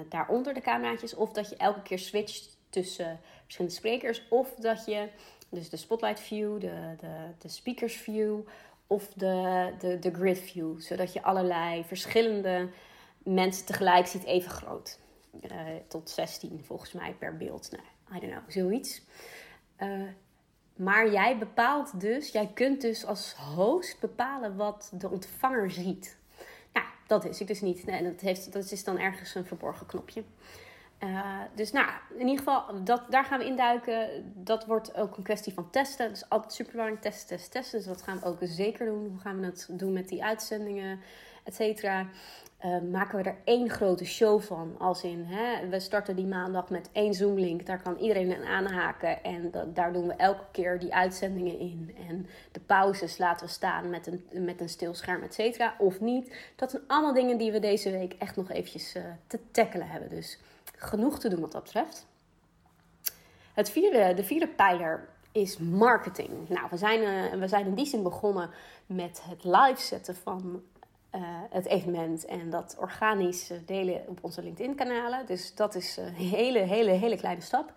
daaronder 0.08 0.54
de 0.54 0.60
cameraatjes. 0.60 1.14
Of 1.14 1.32
dat 1.32 1.48
je 1.48 1.56
elke 1.56 1.82
keer 1.82 1.98
switcht 1.98 2.58
tussen 2.70 3.20
verschillende 3.42 3.76
sprekers. 3.76 4.22
Of 4.28 4.54
dat 4.54 4.84
je 4.84 5.08
dus 5.48 5.70
de 5.70 5.76
spotlight 5.76 6.20
view, 6.20 6.60
de, 6.60 6.94
de, 6.98 7.14
de 7.38 7.48
speakers 7.48 7.96
view 7.96 8.38
of 8.86 9.08
de, 9.08 9.70
de, 9.78 9.98
de 9.98 10.10
grid 10.14 10.38
view. 10.38 10.80
Zodat 10.80 11.12
je 11.12 11.22
allerlei 11.22 11.84
verschillende 11.84 12.68
mensen 13.22 13.66
tegelijk 13.66 14.06
ziet 14.06 14.24
even 14.24 14.50
groot. 14.50 14.98
Uh, 15.32 15.60
tot 15.88 16.10
16 16.10 16.60
volgens 16.64 16.92
mij 16.92 17.14
per 17.18 17.36
beeld. 17.36 17.70
Nou, 17.70 17.82
I 18.16 18.20
don't 18.20 18.32
know, 18.32 18.50
zoiets. 18.50 19.02
Uh, 19.78 20.02
maar 20.76 21.10
jij 21.10 21.38
bepaalt 21.38 22.00
dus, 22.00 22.30
jij 22.30 22.50
kunt 22.54 22.80
dus 22.80 23.04
als 23.04 23.34
host 23.34 24.00
bepalen 24.00 24.56
wat 24.56 24.90
de 24.94 25.10
ontvanger 25.10 25.70
ziet. 25.70 26.18
Nou, 26.72 26.86
dat 27.06 27.24
is 27.24 27.40
ik 27.40 27.46
dus 27.46 27.60
niet. 27.60 27.86
Nee, 27.86 28.02
dat, 28.02 28.20
heeft, 28.20 28.52
dat 28.52 28.70
is 28.70 28.84
dan 28.84 28.98
ergens 28.98 29.34
een 29.34 29.46
verborgen 29.46 29.86
knopje. 29.86 30.24
Uh, 31.04 31.40
dus 31.54 31.72
nou, 31.72 31.90
in 32.14 32.28
ieder 32.28 32.38
geval, 32.38 32.84
dat, 32.84 33.02
daar 33.08 33.24
gaan 33.24 33.38
we 33.38 33.44
induiken. 33.44 34.32
Dat 34.34 34.66
wordt 34.66 34.94
ook 34.94 35.16
een 35.16 35.22
kwestie 35.22 35.52
van 35.52 35.70
testen. 35.70 36.08
Dus 36.08 36.28
altijd 36.28 36.52
super 36.52 36.98
testen, 37.00 37.28
testen, 37.28 37.50
testen. 37.50 37.78
Dus 37.78 37.88
dat 37.88 38.02
gaan 38.02 38.18
we 38.18 38.26
ook 38.26 38.38
zeker 38.40 38.86
doen. 38.86 39.08
Hoe 39.08 39.20
gaan 39.20 39.40
we 39.40 39.46
het 39.46 39.68
doen 39.70 39.92
met 39.92 40.08
die 40.08 40.24
uitzendingen, 40.24 41.00
et 41.44 41.54
cetera. 41.54 42.06
Uh, 42.64 42.80
maken 42.90 43.22
we 43.22 43.30
er 43.30 43.36
één 43.44 43.70
grote 43.70 44.04
show 44.04 44.40
van. 44.40 44.74
Als 44.78 45.02
in, 45.02 45.24
hè, 45.24 45.68
we 45.68 45.80
starten 45.80 46.16
die 46.16 46.26
maandag 46.26 46.68
met 46.68 46.88
één 46.92 47.14
Zoom-link. 47.14 47.66
Daar 47.66 47.82
kan 47.82 47.96
iedereen 47.96 48.34
aan 48.34 48.44
aanhaken. 48.44 49.24
En 49.24 49.50
dat, 49.50 49.74
daar 49.74 49.92
doen 49.92 50.06
we 50.06 50.12
elke 50.12 50.44
keer 50.50 50.78
die 50.78 50.94
uitzendingen 50.94 51.58
in. 51.58 51.96
En 52.08 52.26
de 52.52 52.60
pauzes 52.60 53.18
laten 53.18 53.46
we 53.46 53.52
staan 53.52 53.90
met 53.90 54.06
een, 54.06 54.44
met 54.44 54.60
een 54.60 54.68
stil 54.68 54.94
scherm, 54.94 55.22
et. 55.22 55.72
Of 55.78 56.00
niet. 56.00 56.34
Dat 56.56 56.70
zijn 56.70 56.82
allemaal 56.86 57.14
dingen 57.14 57.38
die 57.38 57.52
we 57.52 57.58
deze 57.58 57.90
week 57.90 58.14
echt 58.18 58.36
nog 58.36 58.50
eventjes 58.50 58.96
uh, 58.96 59.02
te 59.26 59.38
tackelen 59.50 59.86
hebben. 59.86 60.08
Dus 60.08 60.38
genoeg 60.76 61.18
te 61.18 61.28
doen 61.28 61.40
wat 61.40 61.52
dat 61.52 61.62
betreft. 61.62 62.06
Het 63.54 63.70
vierde, 63.70 64.14
de 64.14 64.24
vierde 64.24 64.48
pijler 64.48 65.08
is 65.32 65.58
marketing. 65.58 66.48
Nou, 66.48 66.66
we 66.70 66.76
zijn, 66.76 67.00
uh, 67.00 67.40
we 67.40 67.48
zijn 67.48 67.66
in 67.66 67.74
die 67.74 67.86
zin 67.86 68.02
begonnen 68.02 68.50
met 68.86 69.22
het 69.28 69.44
live 69.44 69.80
zetten 69.80 70.16
van 70.16 70.62
uh, 71.14 71.20
het 71.50 71.66
evenement 71.66 72.24
en 72.24 72.50
dat 72.50 72.76
organisch 72.78 73.52
delen 73.66 74.02
op 74.08 74.18
onze 74.20 74.42
LinkedIn-kanalen. 74.42 75.26
Dus 75.26 75.54
dat 75.54 75.74
is 75.74 75.96
een 75.96 76.12
hele, 76.12 76.58
hele, 76.58 76.90
hele 76.90 77.16
kleine 77.16 77.40
stap. 77.40 77.72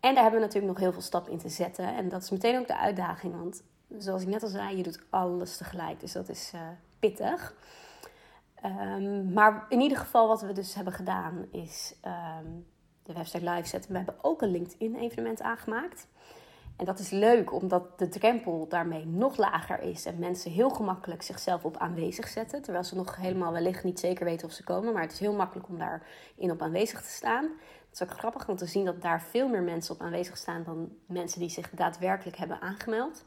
En 0.00 0.14
daar 0.14 0.22
hebben 0.22 0.40
we 0.40 0.46
natuurlijk 0.46 0.72
nog 0.72 0.82
heel 0.82 0.92
veel 0.92 1.02
stappen 1.02 1.32
in 1.32 1.38
te 1.38 1.48
zetten. 1.48 1.96
En 1.96 2.08
dat 2.08 2.22
is 2.22 2.30
meteen 2.30 2.58
ook 2.58 2.66
de 2.66 2.78
uitdaging, 2.78 3.36
want 3.36 3.62
zoals 3.98 4.22
ik 4.22 4.28
net 4.28 4.42
al 4.42 4.48
zei, 4.48 4.76
je 4.76 4.82
doet 4.82 5.00
alles 5.10 5.56
tegelijk. 5.56 6.00
Dus 6.00 6.12
dat 6.12 6.28
is 6.28 6.52
pittig. 6.98 7.54
Um, 8.64 9.32
maar 9.32 9.66
in 9.68 9.80
ieder 9.80 9.98
geval, 9.98 10.28
wat 10.28 10.40
we 10.40 10.52
dus 10.52 10.74
hebben 10.74 10.92
gedaan, 10.92 11.46
is 11.52 11.94
um, 12.04 12.66
de 13.02 13.12
website 13.12 13.50
live 13.50 13.68
zetten. 13.68 13.90
We 13.90 13.96
hebben 13.96 14.16
ook 14.22 14.42
een 14.42 14.50
LinkedIn-evenement 14.50 15.42
aangemaakt. 15.42 16.06
En 16.76 16.84
dat 16.84 16.98
is 16.98 17.10
leuk, 17.10 17.52
omdat 17.52 17.98
de 17.98 18.08
drempel 18.08 18.68
daarmee 18.68 19.06
nog 19.06 19.36
lager 19.36 19.80
is 19.80 20.04
en 20.04 20.18
mensen 20.18 20.50
heel 20.50 20.70
gemakkelijk 20.70 21.22
zichzelf 21.22 21.64
op 21.64 21.76
aanwezig 21.76 22.28
zetten. 22.28 22.62
Terwijl 22.62 22.84
ze 22.84 22.96
nog 22.96 23.16
helemaal 23.16 23.52
wellicht 23.52 23.84
niet 23.84 24.00
zeker 24.00 24.24
weten 24.24 24.46
of 24.46 24.52
ze 24.52 24.64
komen. 24.64 24.92
Maar 24.92 25.02
het 25.02 25.12
is 25.12 25.18
heel 25.18 25.34
makkelijk 25.34 25.68
om 25.68 25.78
daarin 25.78 26.50
op 26.50 26.62
aanwezig 26.62 27.02
te 27.02 27.10
staan. 27.10 27.44
Het 27.44 28.00
is 28.00 28.02
ook 28.02 28.18
grappig 28.18 28.48
om 28.48 28.56
te 28.56 28.66
zien 28.66 28.84
dat 28.84 29.02
daar 29.02 29.22
veel 29.22 29.48
meer 29.48 29.62
mensen 29.62 29.94
op 29.94 30.00
aanwezig 30.00 30.36
staan 30.36 30.62
dan 30.62 30.88
mensen 31.06 31.40
die 31.40 31.48
zich 31.48 31.70
daadwerkelijk 31.70 32.36
hebben 32.36 32.60
aangemeld. 32.60 33.24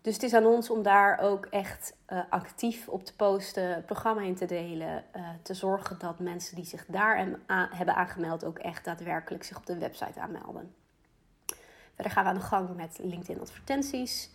Dus 0.00 0.14
het 0.14 0.22
is 0.22 0.34
aan 0.34 0.46
ons 0.46 0.70
om 0.70 0.82
daar 0.82 1.18
ook 1.18 1.46
echt 1.46 1.96
uh, 2.08 2.20
actief 2.28 2.88
op 2.88 3.04
te 3.04 3.16
posten, 3.16 3.74
het 3.74 3.86
programma 3.86 4.20
in 4.20 4.34
te 4.34 4.46
delen. 4.46 5.04
Uh, 5.16 5.28
te 5.42 5.54
zorgen 5.54 5.98
dat 5.98 6.18
mensen 6.18 6.56
die 6.56 6.64
zich 6.64 6.86
daar 6.86 7.28
hebben 7.70 7.94
aangemeld 7.94 8.44
ook 8.44 8.58
echt 8.58 8.84
daadwerkelijk 8.84 9.44
zich 9.44 9.56
op 9.56 9.66
de 9.66 9.78
website 9.78 10.20
aanmelden. 10.20 10.81
Verder 11.94 12.12
gaan 12.12 12.24
we 12.24 12.30
aan 12.30 12.36
de 12.36 12.40
gang 12.40 12.76
met 12.76 12.98
LinkedIn 13.02 13.40
advertenties. 13.40 14.30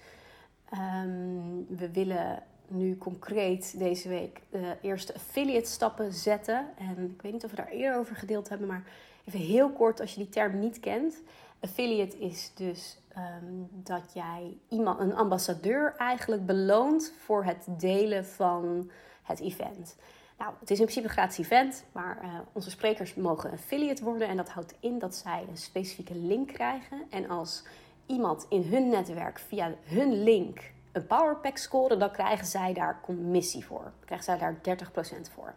Um, 0.74 1.66
we 1.78 1.92
willen 1.92 2.44
nu 2.68 2.98
concreet 2.98 3.80
deze 3.80 4.10
week 4.10 4.42
de 4.50 4.78
eerste 4.82 5.14
affiliate 5.14 5.70
stappen 5.70 6.14
zetten. 6.14 6.68
En 6.78 7.12
ik 7.16 7.22
weet 7.22 7.34
niet 7.34 7.44
of 7.44 7.50
we 7.50 7.56
daar 7.56 7.70
eerder 7.70 8.00
over 8.00 8.16
gedeeld 8.16 8.50
hebben, 8.50 8.68
maar 8.68 8.84
even 9.26 9.40
heel 9.40 9.70
kort 9.70 10.00
als 10.00 10.12
je 10.14 10.20
die 10.20 10.30
term 10.30 10.60
niet 10.60 10.80
kent. 10.80 11.22
Affiliate 11.60 12.18
is 12.18 12.52
dus 12.56 12.98
um, 13.18 13.68
dat 13.72 14.14
jij 14.14 14.58
iemand, 14.70 15.00
een 15.00 15.16
ambassadeur 15.16 15.96
eigenlijk 15.98 16.46
beloont 16.46 17.14
voor 17.18 17.44
het 17.44 17.66
delen 17.68 18.26
van 18.26 18.92
het 19.24 19.40
event. 19.40 19.96
Nou, 20.38 20.54
het 20.60 20.72
is 20.72 20.80
in 20.80 20.84
principe 20.84 21.08
een 21.08 21.14
gratis 21.14 21.38
event, 21.38 21.86
maar 21.92 22.20
uh, 22.24 22.40
onze 22.52 22.70
sprekers 22.70 23.16
mogen 23.16 23.52
affiliate 23.52 24.04
worden. 24.04 24.28
En 24.28 24.38
dat 24.38 24.50
houdt 24.50 24.76
in 24.80 25.00
dat 25.00 25.16
zij 25.16 25.46
een 25.50 25.58
specifieke 25.58 26.16
link 26.16 26.48
krijgen. 26.48 27.06
En 27.10 27.30
als 27.30 27.64
iemand 28.06 28.46
in 28.50 28.64
hun 28.64 28.90
netwerk 28.90 29.40
via 29.40 29.74
hun 29.84 30.24
link 30.24 30.72
een 30.92 31.08
powerpack 31.08 31.58
scoren, 31.58 32.00
dan 32.00 32.12
krijgen 32.12 32.46
zij 32.46 32.74
daar 32.74 33.00
commissie 33.02 33.66
voor. 33.66 33.84
Dan 33.84 34.06
krijgen 34.06 34.26
zij 34.26 34.38
daar 34.38 34.78
30% 34.78 35.32
voor. 35.34 35.54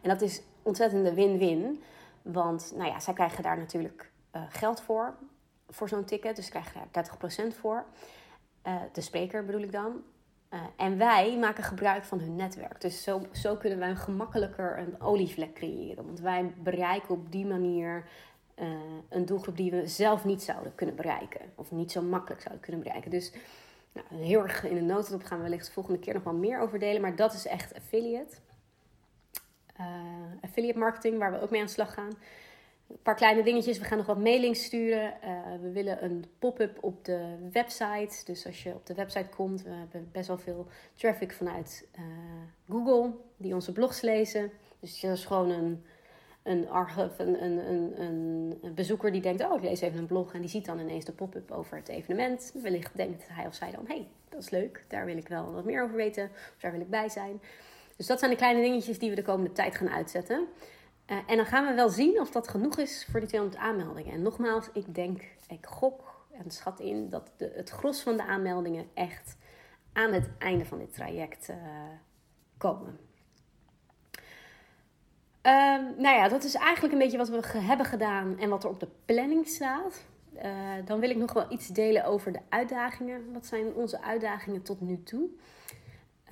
En 0.00 0.08
dat 0.08 0.20
is 0.20 0.42
ontzettende 0.62 1.14
win-win. 1.14 1.82
Want 2.22 2.72
nou 2.76 2.90
ja, 2.90 3.00
zij 3.00 3.14
krijgen 3.14 3.42
daar 3.42 3.58
natuurlijk 3.58 4.10
uh, 4.36 4.42
geld 4.48 4.80
voor 4.80 5.14
voor 5.72 5.88
zo'n 5.88 6.04
ticket. 6.04 6.36
Dus 6.36 6.48
krijg 6.48 6.72
je 6.72 6.80
daar 6.90 7.10
30% 7.52 7.56
voor. 7.56 7.84
Uh, 8.66 8.76
de 8.92 9.00
spreker 9.00 9.44
bedoel 9.44 9.62
ik 9.62 9.72
dan. 9.72 10.02
Uh, 10.52 10.60
en 10.76 10.98
wij 10.98 11.36
maken 11.38 11.64
gebruik 11.64 12.04
van 12.04 12.20
hun 12.20 12.36
netwerk. 12.36 12.80
Dus 12.80 13.02
zo, 13.02 13.22
zo 13.32 13.56
kunnen 13.56 13.78
wij 13.78 13.94
gemakkelijker 13.94 14.78
een 14.78 15.00
olievlek 15.00 15.54
creëren. 15.54 16.06
Want 16.06 16.20
wij 16.20 16.52
bereiken 16.62 17.14
op 17.14 17.32
die 17.32 17.46
manier 17.46 18.04
uh, 18.58 18.68
een 19.08 19.26
doelgroep 19.26 19.56
die 19.56 19.70
we 19.70 19.86
zelf 19.86 20.24
niet 20.24 20.42
zouden 20.42 20.74
kunnen 20.74 20.96
bereiken. 20.96 21.40
Of 21.54 21.70
niet 21.70 21.92
zo 21.92 22.02
makkelijk 22.02 22.40
zouden 22.40 22.62
kunnen 22.64 22.82
bereiken. 22.82 23.10
Dus 23.10 23.32
nou, 23.92 24.22
heel 24.22 24.42
erg 24.42 24.64
in 24.64 24.74
de 24.74 24.80
notendop 24.80 25.22
gaan 25.22 25.36
we 25.36 25.42
wellicht 25.42 25.66
de 25.66 25.72
volgende 25.72 25.98
keer 25.98 26.14
nog 26.14 26.24
wel 26.24 26.34
meer 26.34 26.60
over 26.60 26.78
delen. 26.78 27.00
Maar 27.00 27.16
dat 27.16 27.32
is 27.32 27.46
echt 27.46 27.74
affiliate. 27.74 28.36
affiliate 30.40 30.78
marketing, 30.78 31.18
waar 31.18 31.32
we 31.32 31.40
ook 31.40 31.50
mee 31.50 31.60
aan 31.60 31.66
de 31.66 31.72
slag 31.72 31.94
gaan. 31.94 32.12
Een 32.92 33.02
paar 33.02 33.14
kleine 33.14 33.42
dingetjes. 33.42 33.78
We 33.78 33.84
gaan 33.84 33.98
nog 33.98 34.06
wat 34.06 34.18
mailings 34.18 34.64
sturen. 34.64 35.14
Uh, 35.24 35.60
we 35.60 35.70
willen 35.70 36.04
een 36.04 36.24
pop-up 36.38 36.78
op 36.80 37.04
de 37.04 37.36
website. 37.52 38.24
Dus 38.24 38.46
als 38.46 38.62
je 38.62 38.74
op 38.74 38.86
de 38.86 38.94
website 38.94 39.28
komt, 39.36 39.62
we 39.62 39.70
hebben 39.70 40.08
best 40.12 40.28
wel 40.28 40.38
veel 40.38 40.66
traffic 40.94 41.32
vanuit 41.32 41.88
uh, 41.98 42.02
Google 42.68 43.10
die 43.36 43.54
onze 43.54 43.72
blogs 43.72 44.00
lezen. 44.00 44.50
Dus 44.80 45.00
dat 45.00 45.16
is 45.16 45.24
gewoon 45.24 45.50
een, 45.50 45.84
een, 46.42 46.66
een, 47.18 47.42
een, 47.44 48.00
een, 48.00 48.58
een 48.62 48.74
bezoeker 48.74 49.12
die 49.12 49.20
denkt: 49.20 49.44
Oh, 49.44 49.56
ik 49.56 49.62
lees 49.62 49.80
even 49.80 49.98
een 49.98 50.06
blog. 50.06 50.34
En 50.34 50.40
die 50.40 50.50
ziet 50.50 50.64
dan 50.64 50.78
ineens 50.78 51.04
de 51.04 51.12
pop-up 51.12 51.50
over 51.50 51.76
het 51.76 51.88
evenement. 51.88 52.52
Wellicht 52.62 52.96
denkt 52.96 53.24
hij 53.28 53.46
of 53.46 53.54
zij 53.54 53.70
dan: 53.70 53.84
hey, 53.86 54.06
dat 54.28 54.42
is 54.42 54.50
leuk. 54.50 54.84
Daar 54.88 55.04
wil 55.04 55.16
ik 55.16 55.28
wel 55.28 55.52
wat 55.52 55.64
meer 55.64 55.82
over 55.82 55.96
weten. 55.96 56.30
Of 56.34 56.60
daar 56.60 56.72
wil 56.72 56.80
ik 56.80 56.90
bij 56.90 57.08
zijn. 57.08 57.40
Dus 57.96 58.06
dat 58.06 58.18
zijn 58.18 58.30
de 58.30 58.36
kleine 58.36 58.62
dingetjes 58.62 58.98
die 58.98 59.10
we 59.10 59.16
de 59.16 59.22
komende 59.22 59.52
tijd 59.52 59.76
gaan 59.76 59.90
uitzetten. 59.90 60.46
Uh, 61.12 61.18
en 61.26 61.36
dan 61.36 61.46
gaan 61.46 61.66
we 61.66 61.74
wel 61.74 61.88
zien 61.88 62.20
of 62.20 62.30
dat 62.30 62.48
genoeg 62.48 62.78
is 62.78 63.06
voor 63.10 63.20
die 63.20 63.28
200 63.28 63.62
aanmeldingen. 63.62 64.12
En 64.12 64.22
nogmaals, 64.22 64.68
ik 64.72 64.94
denk, 64.94 65.22
ik 65.48 65.66
gok 65.66 66.26
en 66.30 66.50
schat 66.50 66.80
in 66.80 67.08
dat 67.08 67.30
de, 67.36 67.52
het 67.54 67.70
gros 67.70 68.00
van 68.00 68.16
de 68.16 68.24
aanmeldingen 68.24 68.86
echt 68.94 69.36
aan 69.92 70.12
het 70.12 70.28
einde 70.38 70.64
van 70.64 70.78
dit 70.78 70.94
traject 70.94 71.48
uh, 71.48 71.56
komen. 72.58 72.98
Um, 75.42 75.94
nou 75.96 76.16
ja, 76.16 76.28
dat 76.28 76.44
is 76.44 76.54
eigenlijk 76.54 76.92
een 76.92 76.98
beetje 76.98 77.18
wat 77.18 77.28
we 77.28 77.58
hebben 77.58 77.86
gedaan 77.86 78.38
en 78.38 78.48
wat 78.48 78.64
er 78.64 78.70
op 78.70 78.80
de 78.80 78.88
planning 79.04 79.46
staat. 79.46 80.04
Uh, 80.34 80.42
dan 80.84 81.00
wil 81.00 81.10
ik 81.10 81.16
nog 81.16 81.32
wel 81.32 81.46
iets 81.48 81.66
delen 81.66 82.04
over 82.04 82.32
de 82.32 82.40
uitdagingen. 82.48 83.32
Wat 83.32 83.46
zijn 83.46 83.74
onze 83.74 84.02
uitdagingen 84.02 84.62
tot 84.62 84.80
nu 84.80 85.02
toe? 85.02 85.28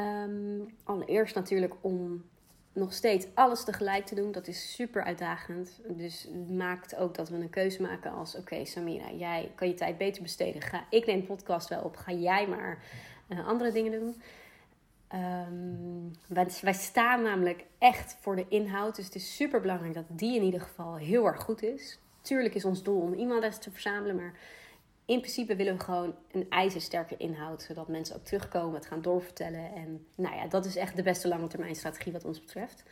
Um, 0.00 0.74
allereerst 0.84 1.34
natuurlijk 1.34 1.74
om 1.80 2.24
nog 2.72 2.92
steeds 2.92 3.26
alles 3.34 3.64
tegelijk 3.64 4.06
te 4.06 4.14
doen, 4.14 4.32
dat 4.32 4.46
is 4.46 4.74
super 4.74 5.04
uitdagend. 5.04 5.80
Dus 5.88 6.28
maakt 6.48 6.96
ook 6.96 7.14
dat 7.14 7.28
we 7.28 7.36
een 7.36 7.50
keuze 7.50 7.82
maken 7.82 8.12
als: 8.12 8.36
oké, 8.36 8.64
Samira, 8.64 9.10
jij 9.10 9.52
kan 9.54 9.68
je 9.68 9.74
tijd 9.74 9.98
beter 9.98 10.22
besteden. 10.22 10.62
Ga, 10.62 10.84
ik 10.90 11.06
neem 11.06 11.26
podcast 11.26 11.68
wel 11.68 11.82
op, 11.82 11.96
ga 11.96 12.12
jij 12.12 12.46
maar 12.46 12.82
uh, 13.28 13.46
andere 13.48 13.72
dingen 13.72 13.92
doen. 13.92 14.22
Wij, 16.26 16.46
wij, 16.60 16.72
staan 16.72 17.22
namelijk 17.22 17.64
echt 17.78 18.16
voor 18.20 18.36
de 18.36 18.46
inhoud, 18.48 18.96
dus 18.96 19.04
het 19.04 19.14
is 19.14 19.36
super 19.36 19.60
belangrijk 19.60 19.94
dat 19.94 20.04
die 20.08 20.36
in 20.36 20.42
ieder 20.42 20.60
geval 20.60 20.96
heel 20.96 21.26
erg 21.26 21.42
goed 21.42 21.62
is. 21.62 21.98
Tuurlijk 22.22 22.54
is 22.54 22.64
ons 22.64 22.82
doel 22.82 23.00
om 23.00 23.12
e-mailadressen 23.12 23.62
te 23.62 23.70
verzamelen, 23.70 24.16
maar 24.16 24.34
in 25.10 25.20
principe 25.20 25.56
willen 25.56 25.76
we 25.76 25.84
gewoon 25.84 26.14
een 26.32 26.46
ijzersterke 26.48 27.16
inhoud, 27.16 27.62
zodat 27.62 27.88
mensen 27.88 28.16
ook 28.16 28.24
terugkomen, 28.24 28.74
het 28.74 28.86
gaan 28.86 29.02
doorvertellen. 29.02 29.74
En 29.74 30.06
nou 30.14 30.36
ja, 30.36 30.46
dat 30.46 30.64
is 30.64 30.76
echt 30.76 30.96
de 30.96 31.02
beste 31.02 31.28
lange 31.28 31.46
termijn 31.46 31.74
strategie 31.74 32.12
wat 32.12 32.24
ons 32.24 32.40
betreft. 32.40 32.82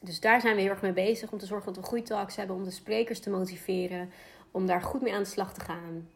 Dus 0.00 0.20
daar 0.20 0.40
zijn 0.40 0.54
we 0.54 0.60
heel 0.60 0.70
erg 0.70 0.82
mee 0.82 0.92
bezig 0.92 1.32
om 1.32 1.38
te 1.38 1.46
zorgen 1.46 1.72
dat 1.72 1.82
we 1.82 1.88
goede 1.88 2.04
talks 2.04 2.36
hebben, 2.36 2.56
om 2.56 2.64
de 2.64 2.70
sprekers 2.70 3.20
te 3.20 3.30
motiveren, 3.30 4.10
om 4.50 4.66
daar 4.66 4.82
goed 4.82 5.00
mee 5.00 5.14
aan 5.14 5.22
de 5.22 5.28
slag 5.28 5.54
te 5.54 5.60
gaan. 5.60 6.08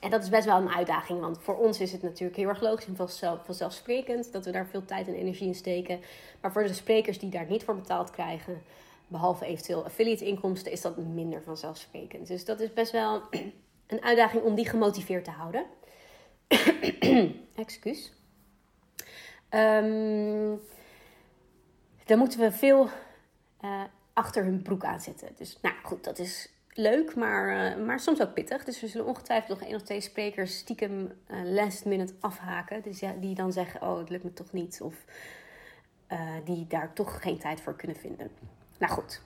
En 0.00 0.10
dat 0.10 0.22
is 0.22 0.28
best 0.28 0.44
wel 0.44 0.60
een 0.60 0.74
uitdaging, 0.74 1.20
want 1.20 1.38
voor 1.40 1.56
ons 1.56 1.80
is 1.80 1.92
het 1.92 2.02
natuurlijk 2.02 2.38
heel 2.38 2.48
erg 2.48 2.60
logisch 2.60 2.86
en 2.86 2.96
vanzelfsprekend 3.44 4.32
dat 4.32 4.44
we 4.44 4.50
daar 4.50 4.66
veel 4.66 4.84
tijd 4.84 5.08
en 5.08 5.14
energie 5.14 5.46
in 5.46 5.54
steken. 5.54 6.00
Maar 6.40 6.52
voor 6.52 6.62
de 6.62 6.72
sprekers 6.72 7.18
die 7.18 7.30
daar 7.30 7.46
niet 7.48 7.64
voor 7.64 7.76
betaald 7.76 8.10
krijgen, 8.10 8.62
behalve 9.06 9.46
eventueel 9.46 9.84
affiliate 9.84 10.24
inkomsten, 10.24 10.72
is 10.72 10.80
dat 10.80 10.96
minder 10.96 11.42
vanzelfsprekend. 11.42 12.26
Dus 12.26 12.44
dat 12.44 12.60
is 12.60 12.72
best 12.72 12.92
wel 12.92 13.22
een 13.86 14.02
uitdaging 14.02 14.42
om 14.42 14.54
die 14.54 14.68
gemotiveerd 14.68 15.24
te 15.24 15.30
houden. 15.30 15.66
Excuus. 17.54 18.12
Um, 19.50 20.60
dan 22.04 22.18
moeten 22.18 22.38
we 22.38 22.52
veel 22.52 22.88
uh, 23.64 23.82
achter 24.12 24.44
hun 24.44 24.62
broek 24.62 24.84
aanzetten. 24.84 25.28
Dus 25.36 25.58
nou 25.62 25.74
goed, 25.82 26.04
dat 26.04 26.18
is 26.18 26.48
leuk, 26.72 27.14
maar, 27.14 27.76
uh, 27.78 27.84
maar 27.86 28.00
soms 28.00 28.22
ook 28.22 28.34
pittig. 28.34 28.64
Dus 28.64 28.80
we 28.80 28.88
zullen 28.88 29.06
ongetwijfeld 29.06 29.58
nog 29.58 29.68
één 29.68 29.76
of 29.76 29.82
twee 29.82 30.00
sprekers 30.00 30.56
stiekem 30.56 31.12
uh, 31.30 31.42
last 31.42 31.84
minute 31.84 32.14
afhaken. 32.20 32.82
Dus 32.82 33.00
ja, 33.00 33.12
die 33.20 33.34
dan 33.34 33.52
zeggen, 33.52 33.82
oh 33.82 33.98
het 33.98 34.10
lukt 34.10 34.24
me 34.24 34.32
toch 34.32 34.52
niet. 34.52 34.80
Of 34.82 34.94
die 36.44 36.66
daar 36.66 36.92
toch 36.92 37.22
geen 37.22 37.38
tijd 37.38 37.60
voor 37.60 37.76
kunnen 37.76 37.96
vinden. 37.96 38.30
Nou 38.78 38.92
goed, 38.92 39.22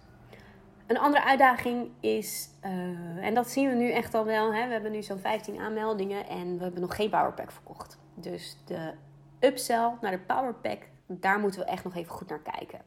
een 0.88 0.98
andere 0.98 1.24
uitdaging 1.24 1.90
is, 2.01 2.48
uh, 2.64 3.27
en 3.27 3.35
dat 3.35 3.51
zien 3.51 3.68
we 3.68 3.74
nu 3.74 3.90
echt 3.90 4.14
al 4.14 4.24
wel, 4.24 4.55
hè, 4.55 4.66
we 4.66 4.72
hebben 4.72 4.92
nu 4.92 5.03
zo'n 5.03 5.18
15 5.18 5.59
aanmeldingen 5.59 6.27
en 6.27 6.57
we 6.57 6.62
hebben 6.62 6.81
nog 6.81 6.96
geen 6.96 7.11
Powerpack 7.11 7.51
verkocht. 7.53 7.98
Dus 8.14 8.57
de 8.64 8.92
upsell 9.40 9.92
naar 10.01 10.11
de 10.11 10.18
Powerpack, 10.18 10.88
daar 11.07 11.38
moeten 11.38 11.61
we 11.61 11.66
echt 11.66 11.85
nog 11.85 11.94
even 11.94 12.12
goed 12.12 12.29
naar 12.29 12.42
kijken. 12.42 12.81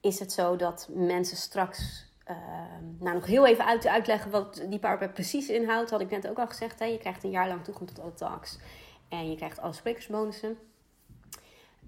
Is 0.00 0.18
het 0.18 0.32
zo 0.32 0.56
dat 0.56 0.88
mensen 0.92 1.36
straks, 1.36 2.06
uh, 2.30 2.36
nou 2.98 3.14
nog 3.14 3.26
heel 3.26 3.46
even 3.46 3.64
uit, 3.66 3.86
uitleggen 3.86 4.30
wat 4.30 4.64
die 4.68 4.78
Powerpack 4.78 5.14
precies 5.14 5.48
inhoudt, 5.48 5.90
had 5.90 6.00
ik 6.00 6.10
net 6.10 6.28
ook 6.28 6.38
al 6.38 6.46
gezegd. 6.46 6.78
Hè, 6.78 6.84
je 6.84 6.98
krijgt 6.98 7.24
een 7.24 7.30
jaar 7.30 7.48
lang 7.48 7.64
toegang 7.64 7.88
tot 7.88 8.00
alle 8.00 8.14
talks 8.14 8.58
en 9.08 9.30
je 9.30 9.36
krijgt 9.36 9.60
alle 9.60 9.72
sprekersbonussen. 9.72 10.58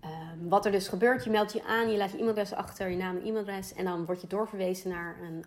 Ehm, 0.00 0.48
wat 0.48 0.66
er 0.66 0.72
dus 0.72 0.88
gebeurt, 0.88 1.24
je 1.24 1.30
meldt 1.30 1.52
je 1.52 1.64
aan, 1.64 1.90
je 1.90 1.96
laat 1.96 2.10
je 2.10 2.16
e-mailadres 2.16 2.52
achter, 2.52 2.88
je 2.88 2.96
naam 2.96 3.16
en 3.16 3.22
e-mailadres. 3.22 3.74
En 3.74 3.84
dan 3.84 4.04
word 4.04 4.20
je 4.20 4.26
doorverwezen 4.26 4.90
naar 4.90 5.16
een 5.22 5.44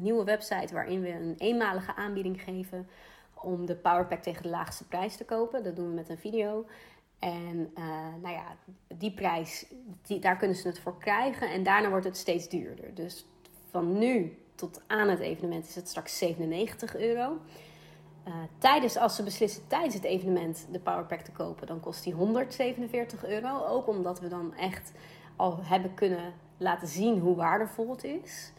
nieuwe 0.00 0.24
website 0.24 0.74
waarin 0.74 1.00
we 1.00 1.10
een 1.10 1.34
eenmalige 1.38 1.94
aanbieding 1.94 2.42
geven 2.42 2.88
om 3.34 3.66
de 3.66 3.74
Powerpack 3.74 4.22
tegen 4.22 4.42
de 4.42 4.48
laagste 4.48 4.84
prijs 4.84 5.16
te 5.16 5.24
kopen. 5.24 5.64
Dat 5.64 5.76
doen 5.76 5.88
we 5.88 5.94
met 5.94 6.08
een 6.08 6.18
video. 6.18 6.66
En 7.18 7.70
uh, 7.78 7.84
nou 8.22 8.34
ja, 8.34 8.56
die 8.88 9.12
prijs, 9.12 9.66
die, 10.02 10.18
daar 10.18 10.36
kunnen 10.36 10.56
ze 10.56 10.68
het 10.68 10.78
voor 10.78 10.98
krijgen. 10.98 11.50
En 11.50 11.62
daarna 11.62 11.88
wordt 11.88 12.04
het 12.04 12.16
steeds 12.16 12.48
duurder. 12.48 12.94
Dus 12.94 13.26
van 13.70 13.98
nu 13.98 14.38
tot 14.54 14.82
aan 14.86 15.08
het 15.08 15.20
evenement 15.20 15.66
is 15.66 15.74
het 15.74 15.88
straks 15.88 16.18
97 16.18 16.96
euro. 16.96 17.38
Uh, 18.28 18.34
tijdens, 18.58 18.96
als 18.96 19.16
ze 19.16 19.22
beslissen 19.22 19.66
tijdens 19.66 19.94
het 19.94 20.04
evenement 20.04 20.66
de 20.70 20.80
Powerpack 20.80 21.20
te 21.20 21.32
kopen, 21.32 21.66
dan 21.66 21.80
kost 21.80 22.04
die 22.04 22.12
147 22.12 23.26
euro. 23.26 23.64
Ook 23.66 23.86
omdat 23.86 24.20
we 24.20 24.28
dan 24.28 24.54
echt 24.54 24.92
al 25.36 25.58
hebben 25.62 25.94
kunnen 25.94 26.32
laten 26.56 26.88
zien 26.88 27.18
hoe 27.18 27.36
waardevol 27.36 27.90
het 27.90 28.04
is. 28.04 28.52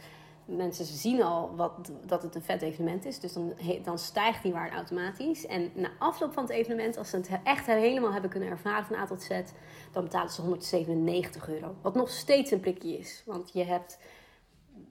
Mensen 0.45 0.85
zien 0.85 1.23
al 1.23 1.55
wat, 1.55 1.91
dat 2.05 2.23
het 2.23 2.35
een 2.35 2.41
vet 2.41 2.61
evenement 2.61 3.05
is, 3.05 3.19
dus 3.19 3.33
dan, 3.33 3.53
dan 3.83 3.99
stijgt 3.99 4.43
die 4.43 4.51
waarde 4.51 4.75
automatisch. 4.75 5.45
En 5.45 5.71
na 5.73 5.89
afloop 5.99 6.33
van 6.33 6.43
het 6.43 6.51
evenement, 6.51 6.97
als 6.97 7.09
ze 7.09 7.15
het 7.15 7.29
echt 7.43 7.65
helemaal 7.65 8.11
hebben 8.11 8.29
kunnen 8.29 8.49
ervaren 8.49 8.85
van 8.85 8.95
A 8.95 9.05
tot 9.05 9.21
Z, 9.21 9.29
dan 9.91 10.03
betalen 10.03 10.31
ze 10.31 10.41
197 10.41 11.49
euro. 11.49 11.75
Wat 11.81 11.95
nog 11.95 12.09
steeds 12.09 12.51
een 12.51 12.59
prikje 12.59 12.97
is, 12.97 13.23
want 13.25 13.53
je 13.53 13.63
hebt, 13.63 13.97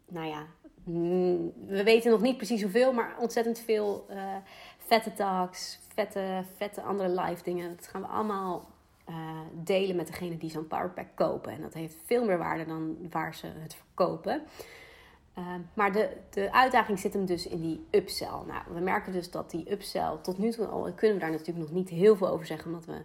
nou 0.06 0.26
ja, 0.26 0.46
we 1.66 1.82
weten 1.84 2.10
nog 2.10 2.20
niet 2.20 2.36
precies 2.36 2.62
hoeveel, 2.62 2.92
maar 2.92 3.14
ontzettend 3.18 3.58
veel 3.58 4.06
uh, 4.10 4.36
vette 4.78 5.12
talks, 5.12 5.78
vette, 5.94 6.42
vette 6.56 6.82
andere 6.82 7.08
live 7.08 7.42
dingen. 7.42 7.76
Dat 7.76 7.86
gaan 7.86 8.00
we 8.00 8.06
allemaal 8.06 8.68
uh, 9.08 9.16
delen 9.52 9.96
met 9.96 10.06
degene 10.06 10.36
die 10.36 10.50
zo'n 10.50 10.66
powerpack 10.66 11.08
kopen. 11.14 11.52
En 11.52 11.60
dat 11.60 11.74
heeft 11.74 11.96
veel 12.04 12.24
meer 12.24 12.38
waarde 12.38 12.66
dan 12.66 12.96
waar 13.10 13.34
ze 13.34 13.46
het 13.46 13.74
verkopen. 13.74 14.42
Uh, 15.38 15.46
maar 15.74 15.92
de, 15.92 16.16
de 16.30 16.52
uitdaging 16.52 16.98
zit 16.98 17.12
hem 17.12 17.26
dus 17.26 17.46
in 17.46 17.60
die 17.60 17.86
upsell. 17.90 18.42
Nou, 18.46 18.62
we 18.72 18.80
merken 18.80 19.12
dus 19.12 19.30
dat 19.30 19.50
die 19.50 19.72
upsell 19.72 20.16
tot 20.22 20.38
nu 20.38 20.50
toe 20.50 20.66
al 20.66 20.92
kunnen 20.92 21.16
we 21.16 21.22
daar 21.22 21.30
natuurlijk 21.30 21.58
nog 21.58 21.76
niet 21.76 21.88
heel 21.88 22.16
veel 22.16 22.28
over 22.28 22.46
zeggen, 22.46 22.66
omdat 22.66 22.84
we 22.84 23.02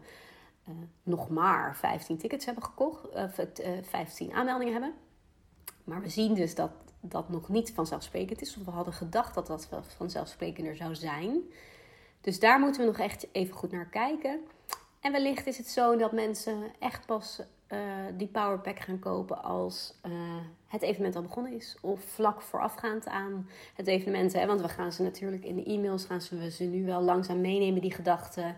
nog 1.04 1.30
maar 1.30 1.76
15 1.76 2.17
tickets 2.17 2.45
hebben 2.45 2.63
gekocht, 2.63 3.10
of 3.10 3.41
15 3.82 4.34
aanmeldingen 4.34 4.74
hebben. 4.74 4.93
Maar 5.84 6.02
we 6.02 6.10
zien 6.10 6.34
dus 6.34 6.56
dat 6.56 6.71
dat 7.07 7.29
nog 7.29 7.49
niet 7.49 7.71
vanzelfsprekend 7.73 8.41
is. 8.41 8.57
Of 8.57 8.65
we 8.65 8.71
hadden 8.71 8.93
gedacht 8.93 9.33
dat 9.33 9.47
dat 9.47 9.67
vanzelfsprekender 9.97 10.75
zou 10.75 10.95
zijn. 10.95 11.41
Dus 12.21 12.39
daar 12.39 12.59
moeten 12.59 12.81
we 12.81 12.87
nog 12.87 12.99
echt 12.99 13.27
even 13.31 13.55
goed 13.55 13.71
naar 13.71 13.89
kijken. 13.89 14.39
En 14.99 15.11
wellicht 15.11 15.47
is 15.47 15.57
het 15.57 15.67
zo 15.67 15.97
dat 15.97 16.11
mensen 16.11 16.63
echt 16.79 17.05
pas 17.05 17.41
uh, 17.69 17.79
die 18.17 18.27
powerpack 18.27 18.79
gaan 18.79 18.99
kopen 18.99 19.43
als 19.43 19.93
uh, 20.05 20.11
het 20.67 20.81
evenement 20.81 21.15
al 21.15 21.21
begonnen 21.21 21.53
is. 21.53 21.77
Of 21.81 22.01
vlak 22.01 22.41
voorafgaand 22.41 23.07
aan 23.07 23.49
het 23.75 23.87
evenement. 23.87 24.33
Hè? 24.33 24.45
Want 24.45 24.61
we 24.61 24.69
gaan 24.69 24.91
ze 24.91 25.01
natuurlijk 25.01 25.43
in 25.43 25.55
de 25.55 25.63
e-mails 25.63 26.05
gaan 26.05 26.21
ze, 26.21 26.37
we 26.37 26.51
ze 26.51 26.63
nu 26.63 26.85
wel 26.85 27.01
langzaam 27.01 27.41
meenemen, 27.41 27.81
die 27.81 27.93
gedachten. 27.93 28.57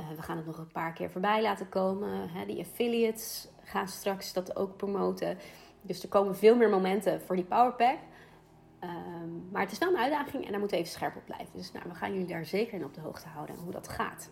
Uh, 0.00 0.08
we 0.16 0.22
gaan 0.22 0.36
het 0.36 0.46
nog 0.46 0.58
een 0.58 0.72
paar 0.72 0.92
keer 0.92 1.10
voorbij 1.10 1.42
laten 1.42 1.68
komen. 1.68 2.28
Hè? 2.28 2.46
Die 2.46 2.60
affiliates 2.60 3.48
gaan 3.62 3.88
straks 3.88 4.32
dat 4.32 4.56
ook 4.56 4.76
promoten. 4.76 5.38
Dus 5.86 6.02
er 6.02 6.08
komen 6.08 6.36
veel 6.36 6.56
meer 6.56 6.70
momenten 6.70 7.20
voor 7.20 7.36
die 7.36 7.44
powerpack. 7.44 7.98
Um, 8.80 9.48
maar 9.52 9.62
het 9.62 9.72
is 9.72 9.78
wel 9.78 9.88
een 9.88 9.98
uitdaging 9.98 10.44
en 10.44 10.50
daar 10.50 10.58
moeten 10.58 10.76
we 10.76 10.82
even 10.82 10.96
scherp 10.96 11.16
op 11.16 11.24
blijven. 11.24 11.48
Dus 11.52 11.72
nou, 11.72 11.84
we 11.88 11.94
gaan 11.94 12.12
jullie 12.12 12.26
daar 12.26 12.44
zeker 12.44 12.74
in 12.74 12.84
op 12.84 12.94
de 12.94 13.00
hoogte 13.00 13.28
houden 13.28 13.56
hoe 13.56 13.72
dat 13.72 13.88
gaat. 13.88 14.30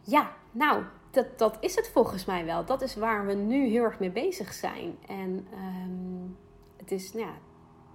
Ja, 0.00 0.32
nou, 0.50 0.84
dat, 1.10 1.38
dat 1.38 1.56
is 1.60 1.74
het 1.74 1.88
volgens 1.88 2.24
mij 2.24 2.44
wel. 2.44 2.64
Dat 2.64 2.82
is 2.82 2.94
waar 2.94 3.26
we 3.26 3.34
nu 3.34 3.66
heel 3.66 3.84
erg 3.84 3.98
mee 3.98 4.10
bezig 4.10 4.52
zijn. 4.52 4.98
En 5.06 5.46
um, 5.52 6.36
het, 6.76 6.92
is, 6.92 7.12
nou 7.12 7.26
ja, 7.26 7.34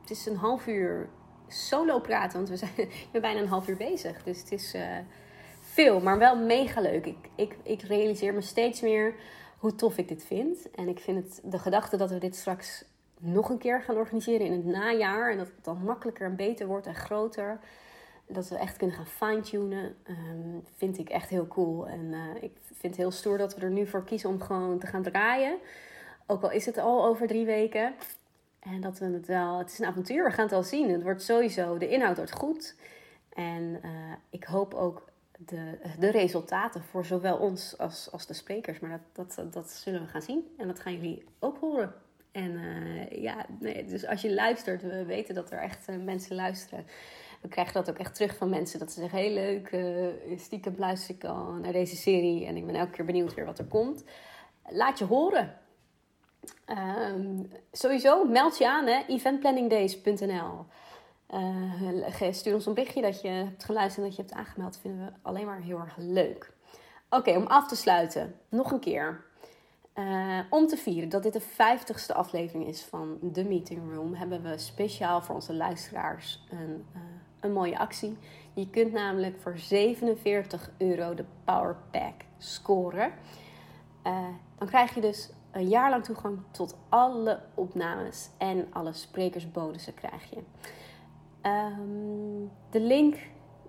het 0.01 0.09
is 0.09 0.25
een 0.25 0.35
half 0.35 0.67
uur 0.67 1.09
solo 1.47 1.99
praten, 1.99 2.37
want 2.37 2.49
we 2.49 2.57
zijn 2.57 2.71
we 3.11 3.19
bijna 3.19 3.39
een 3.39 3.47
half 3.47 3.67
uur 3.67 3.77
bezig. 3.77 4.23
Dus 4.23 4.39
het 4.39 4.51
is 4.51 4.75
uh, 4.75 4.97
veel, 5.61 5.99
maar 5.99 6.17
wel 6.17 6.37
mega 6.37 6.81
leuk. 6.81 7.05
Ik, 7.05 7.29
ik, 7.35 7.57
ik 7.63 7.81
realiseer 7.81 8.33
me 8.33 8.41
steeds 8.41 8.81
meer 8.81 9.15
hoe 9.59 9.75
tof 9.75 9.97
ik 9.97 10.07
dit 10.07 10.23
vind. 10.23 10.71
En 10.71 10.87
ik 10.87 10.99
vind 10.99 11.23
het 11.23 11.41
de 11.51 11.59
gedachte 11.59 11.97
dat 11.97 12.09
we 12.09 12.17
dit 12.17 12.35
straks 12.35 12.85
nog 13.19 13.49
een 13.49 13.57
keer 13.57 13.81
gaan 13.81 13.97
organiseren 13.97 14.45
in 14.45 14.51
het 14.51 14.65
najaar. 14.65 15.31
En 15.31 15.37
dat 15.37 15.47
het 15.47 15.63
dan 15.63 15.83
makkelijker 15.83 16.25
en 16.25 16.35
beter 16.35 16.67
wordt 16.67 16.87
en 16.87 16.95
groter. 16.95 17.59
Dat 18.27 18.49
we 18.49 18.57
echt 18.57 18.77
kunnen 18.77 18.95
gaan 18.95 19.05
fine-tunen. 19.05 19.95
Um, 20.09 20.63
vind 20.75 20.97
ik 20.97 21.09
echt 21.09 21.29
heel 21.29 21.47
cool. 21.47 21.87
En 21.87 22.11
uh, 22.11 22.43
ik 22.43 22.51
vind 22.65 22.81
het 22.81 22.95
heel 22.95 23.11
stoer 23.11 23.37
dat 23.37 23.55
we 23.55 23.61
er 23.61 23.71
nu 23.71 23.87
voor 23.87 24.03
kiezen 24.03 24.29
om 24.29 24.41
gewoon 24.41 24.79
te 24.79 24.87
gaan 24.87 25.03
draaien. 25.03 25.57
Ook 26.27 26.43
al 26.43 26.51
is 26.51 26.65
het 26.65 26.77
al 26.77 27.05
over 27.05 27.27
drie 27.27 27.45
weken. 27.45 27.93
En 28.59 28.81
dat 28.81 28.99
we 28.99 29.05
het 29.05 29.27
wel. 29.27 29.57
Het 29.57 29.71
is 29.71 29.79
een 29.79 29.85
avontuur, 29.85 30.23
we 30.23 30.31
gaan 30.31 30.45
het 30.45 30.53
al 30.53 30.63
zien. 30.63 30.89
Het 30.89 31.03
wordt 31.03 31.21
sowieso. 31.21 31.77
De 31.77 31.89
inhoud 31.89 32.17
wordt 32.17 32.31
goed. 32.31 32.75
En 33.33 33.79
uh, 33.83 33.89
ik 34.29 34.43
hoop 34.43 34.73
ook 34.73 35.08
de, 35.45 35.77
de 35.99 36.11
resultaten 36.11 36.83
voor 36.83 37.05
zowel 37.05 37.37
ons 37.37 37.77
als, 37.77 38.11
als 38.11 38.25
de 38.25 38.33
sprekers. 38.33 38.79
Maar 38.79 39.01
dat, 39.13 39.35
dat, 39.35 39.53
dat 39.53 39.71
zullen 39.71 40.01
we 40.01 40.07
gaan 40.07 40.21
zien. 40.21 40.53
En 40.57 40.67
dat 40.67 40.79
gaan 40.79 40.93
jullie 40.93 41.23
ook 41.39 41.57
horen. 41.59 41.93
En 42.31 42.51
uh, 42.51 43.21
ja, 43.21 43.45
nee, 43.59 43.85
dus 43.85 44.05
als 44.05 44.21
je 44.21 44.33
luistert, 44.33 44.81
we 44.81 45.05
weten 45.05 45.35
dat 45.35 45.51
er 45.51 45.59
echt 45.59 45.89
uh, 45.89 45.95
mensen 45.97 46.35
luisteren. 46.35 46.85
We 47.41 47.47
krijgen 47.47 47.73
dat 47.73 47.89
ook 47.89 47.97
echt 47.97 48.15
terug 48.15 48.35
van 48.35 48.49
mensen. 48.49 48.79
Dat 48.79 48.91
ze 48.91 48.99
zeggen, 48.99 49.19
heel 49.19 49.33
leuk, 49.33 49.71
uh, 49.71 50.37
stiekem 50.39 50.75
luister 50.77 51.15
ik 51.15 51.23
al 51.23 51.51
naar 51.51 51.71
deze 51.71 51.95
serie. 51.95 52.45
En 52.45 52.57
ik 52.57 52.65
ben 52.65 52.75
elke 52.75 52.91
keer 52.91 53.05
benieuwd 53.05 53.33
weer 53.33 53.45
wat 53.45 53.59
er 53.59 53.65
komt. 53.65 54.03
Laat 54.69 54.99
je 54.99 55.05
horen. 55.05 55.57
Um, 57.11 57.51
sowieso, 57.71 58.25
meld 58.25 58.57
je 58.57 58.69
aan, 58.69 58.85
hè, 58.87 59.03
eventplanningdays.nl. 59.07 60.65
Uh, 61.33 62.31
stuur 62.31 62.53
ons 62.53 62.65
een 62.65 62.73
berichtje 62.73 63.01
dat 63.01 63.21
je 63.21 63.27
hebt 63.27 63.63
geluisterd 63.63 64.03
en 64.03 64.09
dat 64.09 64.15
je 64.15 64.21
hebt 64.21 64.33
aangemeld. 64.33 64.73
Dat 64.73 64.81
vinden 64.81 65.05
we 65.05 65.11
alleen 65.21 65.45
maar 65.45 65.61
heel 65.61 65.79
erg 65.79 65.95
leuk. 65.97 66.53
Oké, 67.09 67.37
om 67.37 67.47
af 67.47 67.67
te 67.67 67.75
sluiten, 67.75 68.35
nog 68.49 68.71
een 68.71 68.79
keer. 68.79 69.27
Uh, 69.95 70.39
om 70.49 70.67
te 70.67 70.77
vieren 70.77 71.09
dat 71.09 71.23
dit 71.23 71.33
de 71.33 71.41
50ste 71.41 72.15
aflevering 72.15 72.67
is 72.67 72.83
van 72.83 73.19
The 73.33 73.43
Meeting 73.43 73.93
Room, 73.93 74.13
hebben 74.13 74.41
we 74.41 74.57
speciaal 74.57 75.21
voor 75.21 75.35
onze 75.35 75.53
luisteraars 75.53 76.45
een, 76.49 76.85
uh, 76.95 77.01
een 77.39 77.53
mooie 77.53 77.79
actie. 77.79 78.17
Je 78.53 78.69
kunt 78.69 78.91
namelijk 78.91 79.39
voor 79.41 79.57
47 79.57 80.71
euro 80.77 81.13
de 81.13 81.25
Power 81.43 81.77
Pack 81.91 82.13
scoren. 82.37 83.11
dan 84.57 84.67
krijg 84.67 84.95
je 84.95 85.01
dus 85.01 85.29
een 85.51 85.67
jaar 85.67 85.89
lang 85.89 86.03
toegang 86.03 86.39
tot 86.51 86.77
alle 86.89 87.39
opnames 87.53 88.29
en 88.37 88.67
alle 88.71 88.93
sprekersbonussen 88.93 89.93
krijg 89.93 90.29
je. 90.29 90.41
Um, 91.45 92.51
de 92.69 92.79
link 92.79 93.15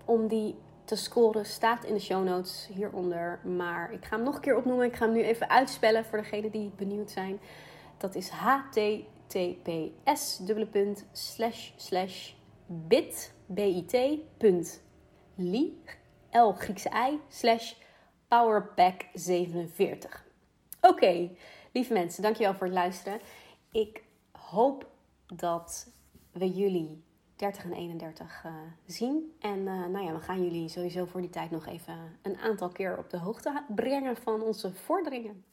om 0.05 0.27
die 0.27 0.55
te 0.83 0.95
scoren 0.95 1.45
staat 1.45 1.83
in 1.83 1.93
de 1.93 1.99
show 1.99 2.23
notes 2.23 2.69
hieronder. 2.73 3.39
Maar 3.43 3.93
ik 3.93 4.05
ga 4.05 4.15
hem 4.15 4.25
nog 4.25 4.35
een 4.35 4.41
keer 4.41 4.57
opnoemen. 4.57 4.85
Ik 4.85 4.95
ga 4.95 5.05
hem 5.05 5.13
nu 5.13 5.23
even 5.23 5.49
uitspellen 5.49 6.05
voor 6.05 6.17
degenen 6.17 6.51
die 6.51 6.71
benieuwd 6.75 7.11
zijn. 7.11 7.39
Dat 7.97 8.15
is 8.15 8.29
https 8.29 10.41
slash 11.11 11.71
slash 11.75 12.33
bit 12.65 13.33
bit 13.45 13.95
punt 14.37 14.81
l 16.31 16.51
Griekse 16.51 16.89
i 17.09 17.19
slash 17.27 17.73
powerpack 18.27 19.05
47. 19.13 20.25
Oké, 20.81 21.29
lieve 21.71 21.93
mensen, 21.93 22.23
dankjewel 22.23 22.53
voor 22.53 22.65
het 22.65 22.75
luisteren. 22.75 23.19
Ik 23.71 24.03
hoop 24.31 24.87
dat 25.25 25.91
we 26.31 26.49
jullie 26.49 27.03
30 27.41 27.63
en 27.63 27.73
31 27.73 28.43
uh, 28.45 28.51
zien. 28.85 29.35
En 29.39 29.59
uh, 29.59 29.85
nou 29.85 30.05
ja, 30.05 30.13
we 30.13 30.19
gaan 30.19 30.43
jullie 30.43 30.69
sowieso 30.69 31.05
voor 31.05 31.21
die 31.21 31.29
tijd 31.29 31.51
nog 31.51 31.67
even 31.67 31.95
een 32.21 32.37
aantal 32.37 32.69
keer 32.69 32.97
op 32.97 33.09
de 33.09 33.17
hoogte 33.17 33.63
brengen 33.75 34.15
van 34.15 34.41
onze 34.41 34.73
vorderingen. 34.73 35.43